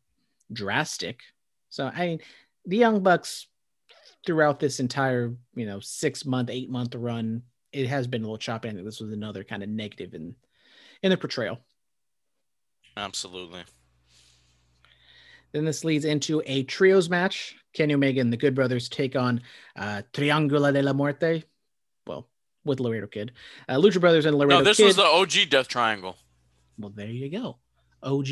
[0.51, 1.21] drastic.
[1.69, 2.19] So, I mean,
[2.65, 3.47] the Young Bucks
[4.25, 8.37] throughout this entire, you know, six month, eight month run, it has been a little
[8.37, 8.69] choppy.
[8.69, 10.35] I think this was another kind of negative in
[11.01, 11.59] in the portrayal.
[12.95, 13.63] Absolutely.
[15.51, 17.55] Then this leads into a trios match.
[17.73, 19.41] Kenny Omega and the Good Brothers take on
[19.75, 21.43] uh, Triangula de la Muerte.
[22.65, 23.31] With Laredo Kid.
[23.67, 24.85] Uh, Lucha Brothers and Laredo No, this Kid.
[24.85, 26.15] was the OG Death Triangle.
[26.77, 27.57] Well, there you go.
[28.01, 28.27] OG.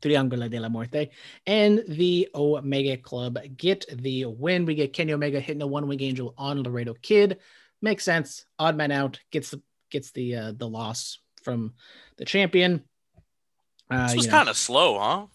[0.00, 1.10] Triangula de la Muerte.
[1.46, 4.64] And the Omega Club get the win.
[4.64, 7.38] We get Kenny Omega hitting a one wing angel on Laredo Kid.
[7.82, 8.44] Makes sense.
[8.58, 9.60] Odd man out gets the
[9.90, 11.74] gets the uh, the loss from
[12.16, 12.84] the champion.
[13.90, 15.26] Uh, This was kind of slow, huh?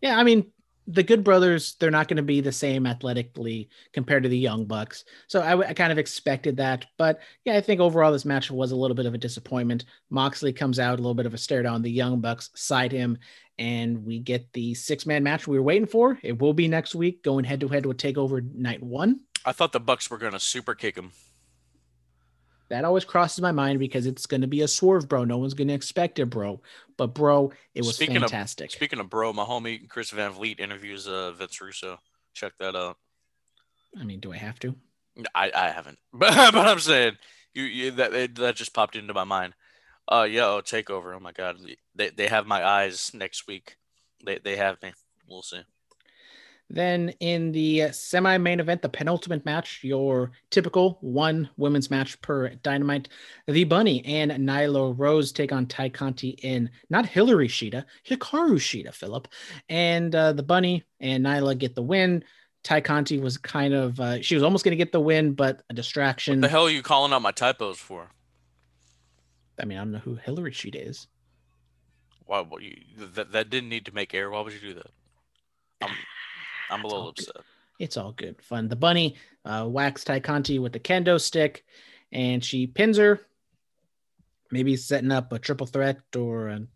[0.00, 0.50] Yeah, I mean,
[0.90, 4.64] the Good Brothers, they're not going to be the same athletically compared to the Young
[4.64, 5.04] Bucks.
[5.26, 6.86] So I, kind of expected that.
[6.96, 9.84] But yeah, I think overall this match was a little bit of a disappointment.
[10.08, 11.82] Moxley comes out, a little bit of a stare down.
[11.82, 13.18] The Young Bucks side him,
[13.58, 16.18] and we get the six man match we were waiting for.
[16.22, 19.20] It will be next week, going head to head with TakeOver Night One.
[19.44, 21.12] I thought the Bucks were gonna super kick him.
[22.70, 25.24] That always crosses my mind because it's going to be a swerve, bro.
[25.24, 26.60] No one's going to expect it, bro.
[26.96, 28.70] But, bro, it was Speaking of- fantastic.
[28.70, 31.98] Speaking of bro, my homie Chris Van Vliet interviews uh, Vince Russo.
[32.34, 32.98] Check that out.
[33.98, 34.74] I mean, do I have to?
[35.34, 37.16] I, I haven't, but but I'm saying
[37.54, 39.54] you, you that that- that just popped into my mind.
[40.06, 41.14] Uh, oh, takeover.
[41.16, 41.56] Oh my god,
[41.94, 43.76] they they have my eyes next week.
[44.24, 44.92] They they have me.
[45.26, 45.62] We'll see.
[46.70, 53.08] Then in the semi-main event, the penultimate match, your typical one women's match per Dynamite,
[53.46, 58.92] the Bunny and Nyla Rose take on Tay Conti in not Hillary Shida, Hikaru Shida,
[58.92, 59.28] Philip,
[59.70, 62.22] and uh, the Bunny and Nyla get the win.
[62.64, 65.62] Tay Conti was kind of uh, she was almost going to get the win, but
[65.70, 66.40] a distraction.
[66.40, 68.10] What The hell are you calling out my typos for?
[69.58, 71.06] I mean, I don't know who Hillary Shida is.
[72.26, 72.40] Why?
[72.40, 72.76] What you
[73.14, 74.30] that that didn't need to make air.
[74.30, 74.90] Why would you do that?
[75.80, 75.90] I'm
[76.70, 77.28] I'm a little all good.
[77.28, 77.44] upset.
[77.78, 78.68] It's all good fun.
[78.68, 81.64] The bunny uh, whacks Tay Conti with the kendo stick,
[82.12, 83.20] and she pins her.
[84.50, 86.66] Maybe setting up a triple threat or a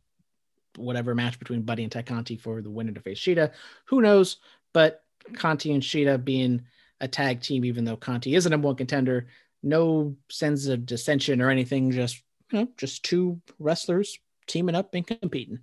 [0.76, 3.52] whatever match between Buddy and Tay Conti for the winner to face Shida.
[3.86, 4.36] Who knows?
[4.72, 5.02] But
[5.34, 6.62] Conti and Shida being
[7.00, 9.28] a tag team, even though Conti is a number one contender,
[9.62, 11.90] no sense of dissension or anything.
[11.90, 12.22] Just
[12.52, 15.60] you know, just two wrestlers teaming up and competing.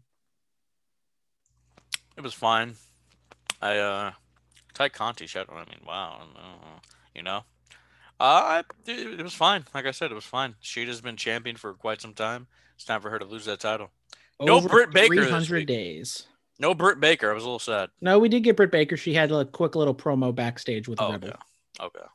[2.18, 2.76] It was fine.
[3.62, 4.12] I uh,
[4.74, 5.48] Tay Conti shut.
[5.52, 6.22] I mean, wow.
[6.36, 6.80] uh,
[7.16, 7.44] You know,
[8.20, 9.66] uh, I, it, it was fine.
[9.74, 10.56] Like I said, it was fine.
[10.62, 12.48] Shida's been champion for quite some time.
[12.76, 13.92] It's time for her to lose that title.
[14.42, 16.28] No Britt Baker this 300 days.
[16.60, 17.30] No Britt Baker.
[17.30, 17.90] I was a little sad.
[18.02, 18.96] No, we did get Britt Baker.
[18.96, 21.30] She had a quick little promo backstage with Oh, Rebel.
[21.30, 21.38] okay.
[21.82, 22.06] Okay.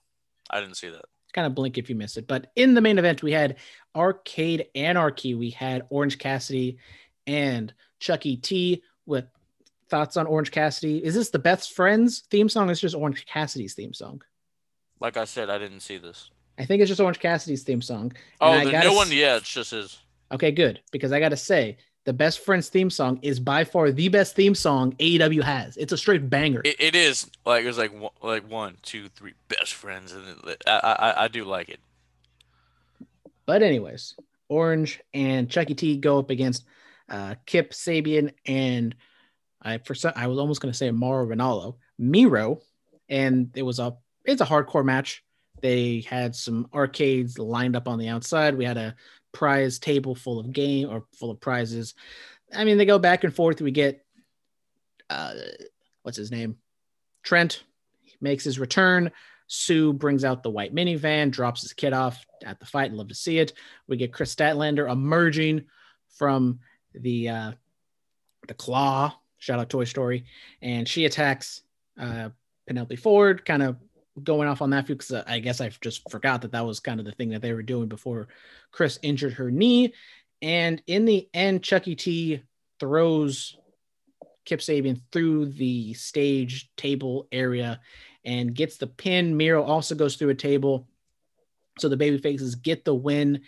[0.51, 1.05] I didn't see that.
[1.35, 2.27] Kind of blink if you miss it.
[2.27, 3.57] But in the main event, we had
[3.95, 5.35] Arcade Anarchy.
[5.35, 6.79] We had Orange Cassidy
[7.27, 9.25] and Chucky T with
[9.89, 11.05] thoughts on Orange Cassidy.
[11.05, 12.70] Is this the best friends theme song?
[12.70, 14.22] It's just Orange Cassidy's theme song.
[15.01, 16.30] Like I said, I didn't see this.
[16.59, 18.12] I think it's just Orange Cassidy's theme song.
[18.41, 19.11] Oh, I the gotta new one.
[19.11, 19.99] Yeah, it's just his.
[20.32, 20.80] Okay, good.
[20.93, 24.37] Because I got to say, the best friends theme song is by far the best
[24.37, 25.76] theme song AEW has.
[25.76, 26.61] It's a straight banger.
[26.64, 30.24] It, it is like it was like one, like one, two, three best friends, and
[30.47, 31.80] it, I, I I do like it.
[33.47, 34.14] But anyways,
[34.49, 36.64] Orange and Chucky T go up against
[37.09, 38.95] uh, Kip Sabian and
[39.65, 42.61] I for some, I was almost going to say Mauro Ranallo, Miro,
[43.09, 45.25] and it was a it's a hardcore match.
[45.61, 48.57] They had some arcades lined up on the outside.
[48.57, 48.95] We had a
[49.33, 51.95] prize table full of game or full of prizes.
[52.55, 53.61] I mean, they go back and forth.
[53.61, 54.05] We get
[55.11, 55.35] uh,
[56.03, 56.57] what's his name,
[57.23, 57.62] Trent
[58.21, 59.11] makes his return.
[59.47, 62.93] Sue brings out the white minivan, drops his kid off at the fight.
[62.93, 63.53] Love to see it.
[63.87, 65.65] We get Kris Statlander emerging
[66.17, 66.61] from
[66.95, 67.53] the uh,
[68.49, 69.15] the claw.
[69.45, 70.25] Shout out Toy Story,
[70.63, 71.65] and she attacks
[72.01, 72.31] uh,
[72.67, 73.77] Penelope Ford, kind of
[74.23, 76.99] going off on that because uh, I guess I just forgot that that was kind
[76.99, 78.29] of the thing that they were doing before
[78.71, 79.93] Kris injured her knee.
[80.41, 82.43] And in the end, Chucky T
[82.81, 83.59] throws
[84.47, 87.81] Kip Sabian through the stage table area
[88.25, 89.37] and gets the pin.
[89.37, 90.89] Miro also goes through a table.
[91.79, 93.43] So the baby faces get the win.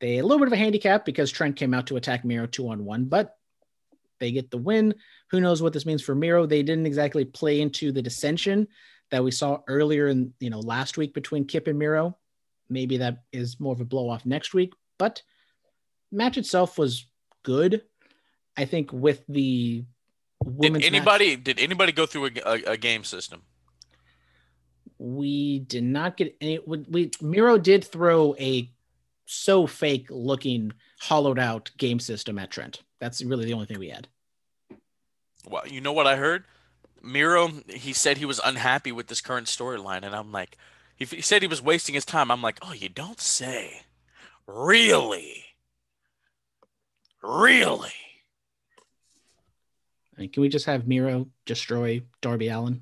[0.00, 2.68] They a little bit of a handicap because Trent came out to attack Miro two
[2.68, 3.36] on one, but
[4.18, 4.94] they get the win.
[5.30, 6.46] Who knows what this means for Miro?
[6.46, 8.68] They didn't exactly play into the dissension
[9.10, 12.16] that we saw earlier in you know last week between Kip and Miro.
[12.68, 15.22] Maybe that is more of a blow off next week, but
[16.10, 17.06] match itself was
[17.42, 17.82] good.
[18.56, 19.84] I think with the
[20.44, 23.42] Did women's match- anybody did anybody go through a, a, a game system?
[24.98, 28.70] we did not get any we, we miro did throw a
[29.26, 33.88] so fake looking hollowed out game system at trent that's really the only thing we
[33.90, 34.08] had
[35.48, 36.44] Well, you know what I heard?
[37.02, 40.56] Miro, he said he was unhappy with this current storyline, and I'm like,
[40.96, 42.30] he, he said he was wasting his time.
[42.30, 43.82] I'm like, oh, you don't say,
[44.46, 45.44] really,
[47.22, 47.92] really?
[50.16, 52.80] I mean, can we just have miro destroy darby allin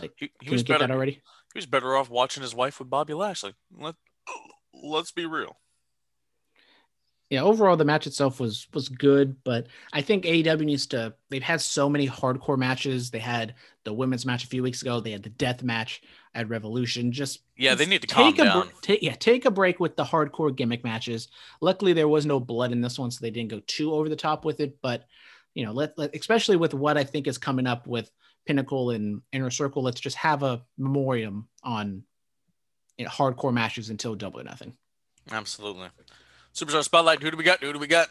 [0.00, 0.80] like He, he was better.
[0.80, 3.54] that already He was better off watching his wife with Bobby Lashley.
[3.76, 3.94] Let
[4.74, 5.56] Let's be real.
[7.32, 11.42] Yeah overall the match itself was was good but i think aew needs to they've
[11.42, 13.54] had so many hardcore matches they had
[13.84, 16.02] the women's match a few weeks ago they had the death match
[16.34, 18.68] at revolution just Yeah, they need to calm take a down.
[18.80, 21.28] take yeah take a break with the hardcore gimmick matches.
[21.60, 24.16] Luckily, there was no blood in this one, so they didn't go too over the
[24.16, 24.78] top with it.
[24.80, 25.04] But
[25.54, 28.10] you know, let, let especially with what I think is coming up with
[28.46, 32.02] Pinnacle and Inner Circle, let's just have a memoriam on
[32.96, 34.74] you know, hardcore matches until Double or Nothing.
[35.30, 35.88] Absolutely.
[36.54, 37.22] Superstar Spotlight.
[37.22, 37.60] Who do we got?
[37.60, 38.08] Who do we got?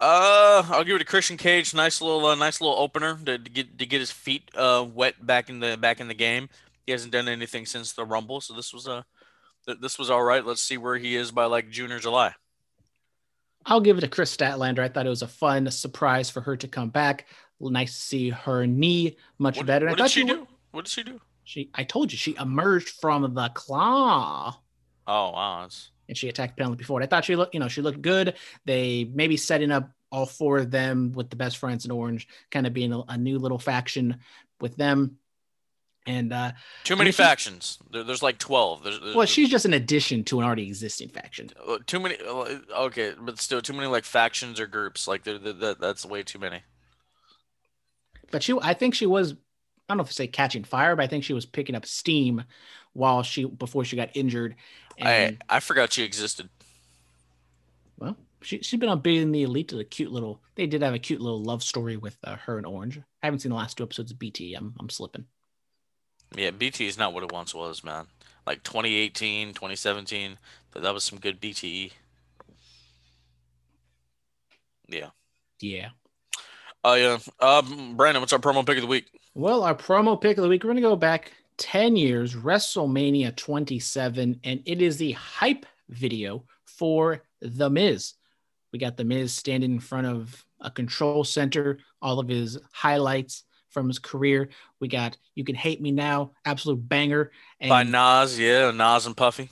[0.00, 1.72] Uh, I'll give it to Christian Cage.
[1.74, 5.24] Nice little, uh, nice little opener to, to get to get his feet uh wet
[5.24, 6.48] back in the back in the game.
[6.86, 9.02] He hasn't done anything since the Rumble, so this was uh,
[9.66, 10.44] th- this was all right.
[10.44, 12.34] Let's see where he is by like June or July.
[13.64, 14.80] I'll give it to Kris Statlander.
[14.80, 17.26] I thought it was a fun surprise for her to come back.
[17.60, 19.86] Nice to see her knee much What, better.
[19.86, 20.48] What I did thought she wa- do?
[20.72, 21.20] What did she do?
[21.44, 24.58] She, I told you, she emerged from the claw.
[25.06, 27.02] Oh wow, it's, and she attacked Penelope Ford.
[27.02, 28.34] I thought she looked, you know, she looked good.
[28.66, 32.66] They maybe setting up all four of them with the best friends in Orange, kind
[32.66, 34.18] of being a, a new little faction
[34.60, 35.16] with them.
[36.06, 36.52] And uh,
[36.84, 37.78] Too I many factions.
[37.90, 38.82] There, there's like twelve.
[38.84, 41.48] There's, there's- well, she's just an addition to an already existing faction.
[41.66, 42.16] uh, too many.
[42.18, 45.08] uh, Okay, but still too many like factions or groups.
[45.08, 46.60] Like they're, they're, that that's way too many.
[48.30, 49.36] But she, I think she was, I
[49.88, 52.42] don't know if to say catching fire, but I think she was picking up steam
[52.92, 54.56] while she before she got injured.
[54.98, 56.48] And I I forgot she existed.
[57.98, 59.68] well, she she's been on Being the Elite.
[59.68, 60.40] To a cute little.
[60.54, 62.98] They did have a cute little love story with uh, her and Orange.
[63.22, 64.54] I haven't seen the last two episodes of BT.
[64.54, 65.26] I'm I'm slipping.
[66.36, 68.06] Yeah, BT is not what it once was, man.
[68.46, 70.38] Like 2018, 2017,
[70.72, 71.92] that that was some good BTE.
[74.88, 75.10] Yeah.
[75.60, 75.90] Yeah.
[76.84, 77.18] Oh yeah.
[77.40, 79.06] Um, Brandon, what's our promo pick of the week?
[79.34, 83.34] Well, our promo pick of the week, we're going to go back 10 years, WrestleMania
[83.36, 88.14] 27, and it is the hype video for The Miz.
[88.72, 93.44] We got The Miz standing in front of a control center, all of his highlights
[93.70, 94.48] from his career.
[94.80, 97.30] We got You Can Hate Me Now, absolute banger.
[97.60, 99.50] And By Nas, yeah, Nas and Puffy.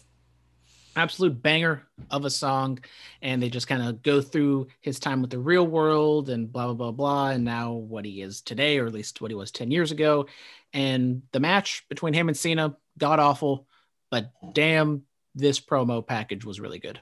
[0.96, 2.78] absolute banger of a song
[3.22, 6.66] and they just kind of go through his time with the real world and blah
[6.66, 9.52] blah blah blah and now what he is today or at least what he was
[9.52, 10.26] 10 years ago
[10.72, 13.66] and the match between him and Cena god awful
[14.10, 15.02] but damn
[15.34, 17.00] this promo package was really good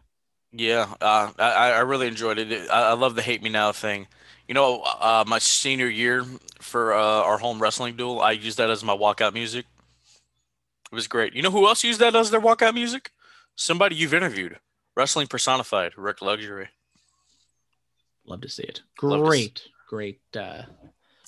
[0.53, 2.71] Yeah, uh, I I really enjoyed it.
[2.71, 4.07] I, I love the hate me now thing.
[4.47, 6.25] You know, uh, my senior year
[6.59, 9.67] for uh, our home wrestling duel, I used that as my walkout music.
[10.91, 11.35] It was great.
[11.35, 13.13] You know who else used that as their walkout music?
[13.57, 14.59] Somebody you've interviewed,
[14.97, 16.69] wrestling personified, Rick Luxury.
[18.25, 20.63] love to see it great great uh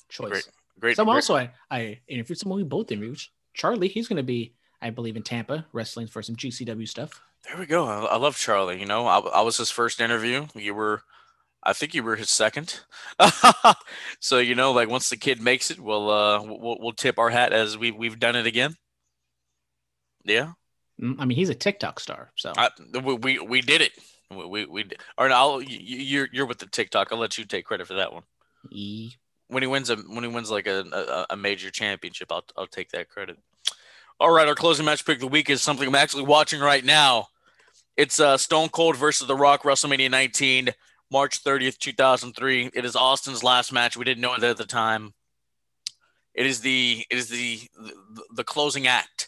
[0.09, 0.49] choice Great,
[0.79, 0.95] great.
[0.95, 3.19] someone great- also I, I interviewed someone we both interviewed
[3.53, 7.57] charlie he's going to be i believe in tampa wrestling for some gcw stuff There
[7.57, 7.85] we go.
[7.87, 8.79] I, I love Charlie.
[8.79, 10.45] You know, I, I was his first interview.
[10.53, 11.01] You were,
[11.63, 12.81] I think you were his second.
[14.19, 17.31] so you know, like once the kid makes it, we'll uh we'll, we'll tip our
[17.31, 18.75] hat as we we've done it again.
[20.23, 20.53] Yeah,
[21.01, 22.69] Mm, i mean he's a tiktok star so I,
[23.03, 23.91] we, we we did it.
[24.29, 27.07] We we, we did- or no, I'll you, you're you're with the TikTok.
[27.11, 28.23] I'll let you take credit for that one.
[28.69, 29.13] E-
[29.51, 30.79] When he wins a when he wins like a
[31.29, 33.37] a, a major championship, I'll I'll take that credit.
[34.19, 36.85] All right, our closing match pick of the week is something I'm actually watching right
[36.85, 37.27] now.
[37.97, 40.69] It's uh, Stone Cold versus The Rock, WrestleMania 19,
[41.11, 42.71] March 30th, 2003.
[42.73, 43.97] It is Austin's last match.
[43.97, 45.13] We didn't know it at the time.
[46.33, 47.59] It is the it is the
[48.33, 49.27] the, closing act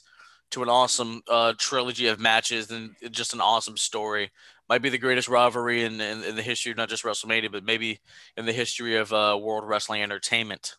[0.52, 4.32] to an awesome uh, trilogy of matches and just an awesome story.
[4.74, 7.64] Might be the greatest rivalry in, in, in the history of not just WrestleMania, but
[7.64, 8.00] maybe
[8.36, 10.78] in the history of uh, World Wrestling Entertainment.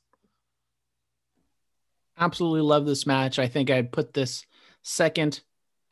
[2.19, 3.39] absolutely love this match.
[3.39, 4.47] I think I'd put this
[4.83, 5.43] second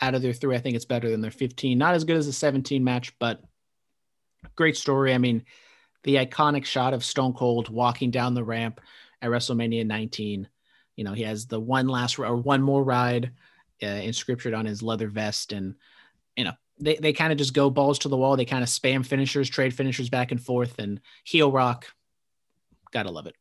[0.00, 0.56] out of their three.
[0.56, 1.78] I think it's better than their 15.
[1.78, 3.40] Not as good as the 17 match, but
[4.56, 5.14] great story.
[5.14, 5.44] I mean,
[6.02, 8.80] the iconic shot of Stone Cold walking down the ramp
[9.20, 10.48] at WrestleMania 19.
[10.96, 13.30] You know, he has the one last or one more ride
[13.80, 15.52] uh, inscripted on his leather vest.
[15.52, 15.76] And,
[16.34, 18.36] you know, they, they kind of just go balls to the wall.
[18.36, 21.86] They kind of spam finishers, trade finishers back and forth, and heel rock.
[22.92, 23.36] Gotta love it.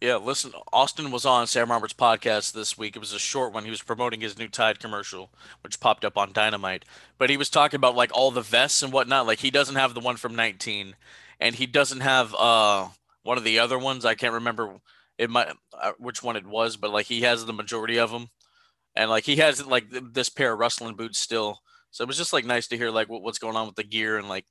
[0.00, 2.96] Yeah, listen, Austin was on Sam Roberts' podcast this week.
[2.96, 3.64] It was a short one.
[3.64, 5.30] He was promoting his new Tide commercial,
[5.62, 6.84] which popped up on Dynamite.
[7.18, 9.26] But he was talking about like all the vests and whatnot.
[9.26, 10.96] Like he doesn't have the one from 19,
[11.38, 12.88] and he doesn't have uh
[13.22, 14.04] one of the other ones.
[14.04, 14.80] I can't remember
[15.18, 15.48] it might
[15.80, 18.28] uh, which one it was, but like he has the majority of them,
[18.96, 21.60] and like he has like this pair of wrestling boots still.
[21.92, 23.84] So it was just like nice to hear like what, what's going on with the
[23.84, 24.46] gear and like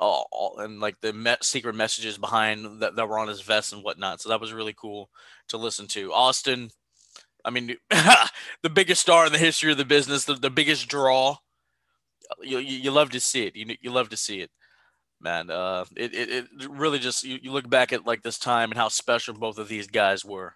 [0.00, 3.72] all, all and like the me- secret messages behind that, that were on his vest
[3.72, 4.20] and whatnot.
[4.20, 5.08] So that was really cool
[5.48, 6.12] to listen to.
[6.12, 6.70] Austin,
[7.44, 7.76] I mean,
[8.62, 11.36] the biggest star in the history of the business, the, the biggest draw.
[12.42, 13.56] You, you, you love to see it.
[13.56, 14.50] You, you love to see it,
[15.20, 15.50] man.
[15.50, 18.78] Uh, it, it, it really just, you, you look back at like this time and
[18.78, 20.54] how special both of these guys were.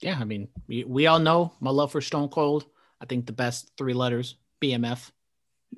[0.00, 2.66] yeah, I mean, we, we all know my love for Stone Cold.
[3.00, 5.10] I think the best three letters, BMF.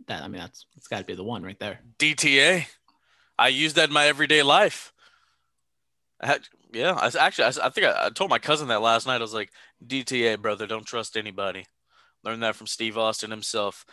[0.07, 1.81] That I mean, that's it's got to be the one right there.
[1.99, 2.67] DTA.
[3.39, 4.93] I use that in my everyday life.
[6.21, 6.43] I had,
[6.73, 9.17] yeah, I actually, I think I, I told my cousin that last night.
[9.17, 9.51] I was like,
[9.85, 11.65] DTA, brother, don't trust anybody.
[12.23, 13.87] Learned that from Steve Austin himself.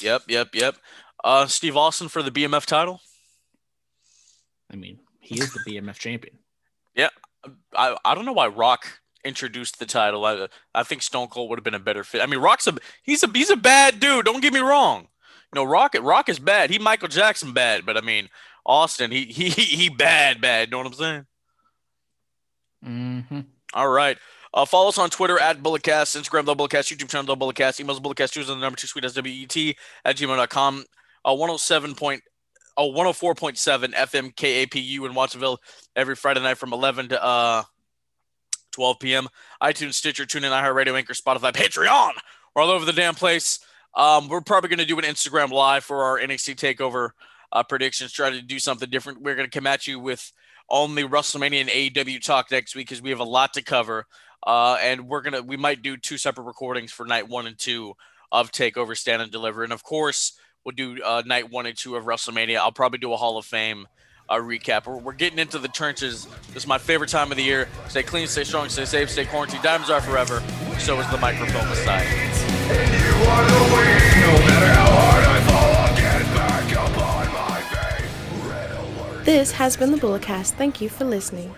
[0.00, 0.76] Yep, yep, yep.
[1.24, 3.00] Uh, Steve Austin for the BMF title.
[4.72, 6.38] I mean, he is the BMF champion.
[6.94, 7.10] Yeah,
[7.76, 8.98] I, I don't know why Rock
[9.28, 10.24] introduced the title.
[10.24, 12.22] I, I think Stone Cold would have been a better fit.
[12.22, 14.24] I mean, Rock's a he's a he's a bad dude.
[14.24, 15.02] Don't get me wrong.
[15.54, 16.70] You know, Rock Rock is bad.
[16.70, 18.28] He Michael Jackson bad, but I mean,
[18.66, 20.68] Austin, he he he bad bad.
[20.68, 21.26] You know what I'm saying?
[22.82, 23.40] hmm
[23.74, 24.18] All right.
[24.54, 28.00] Uh, follow us on Twitter at Bulletcast, Instagram, The Bulletcast, YouTube channel, The Bulletcast, emails,
[28.00, 29.76] Bulletcast, choose the number two sweet SWET
[30.06, 30.84] at gmail.com.
[31.24, 32.22] Uh, 107 point,
[32.78, 35.58] oh, 104.7 FM KAPU in Watsonville
[35.96, 37.62] every Friday night from 11 to uh,
[38.78, 39.28] 12 p.m.
[39.60, 42.12] iTunes, Stitcher, TuneIn, iHeartRadio, Anchor, Spotify, Patreon.
[42.54, 43.58] We're all over the damn place.
[43.96, 47.10] Um, we're probably going to do an Instagram live for our NXT Takeover
[47.50, 48.12] uh, predictions.
[48.12, 49.22] Try to do something different.
[49.22, 50.32] We're going to come at you with
[50.70, 54.06] only WrestleMania and AEW talk next week because we have a lot to cover.
[54.46, 57.94] Uh, and we're gonna we might do two separate recordings for night one and two
[58.30, 61.96] of Takeover Stand and Deliver, and of course we'll do uh, night one and two
[61.96, 62.58] of WrestleMania.
[62.58, 63.88] I'll probably do a Hall of Fame
[64.28, 64.86] uh, recap.
[64.86, 66.26] We're, we're getting into the trenches.
[66.48, 67.68] This is my favorite time of the year.
[67.88, 69.62] Stay clean, stay strong, stay safe, stay quarantined.
[69.62, 70.42] Diamonds are forever.
[70.78, 72.04] So is the microphone Messiah.
[79.24, 80.52] This has been the Bulletcast.
[80.52, 81.54] Thank you for listening.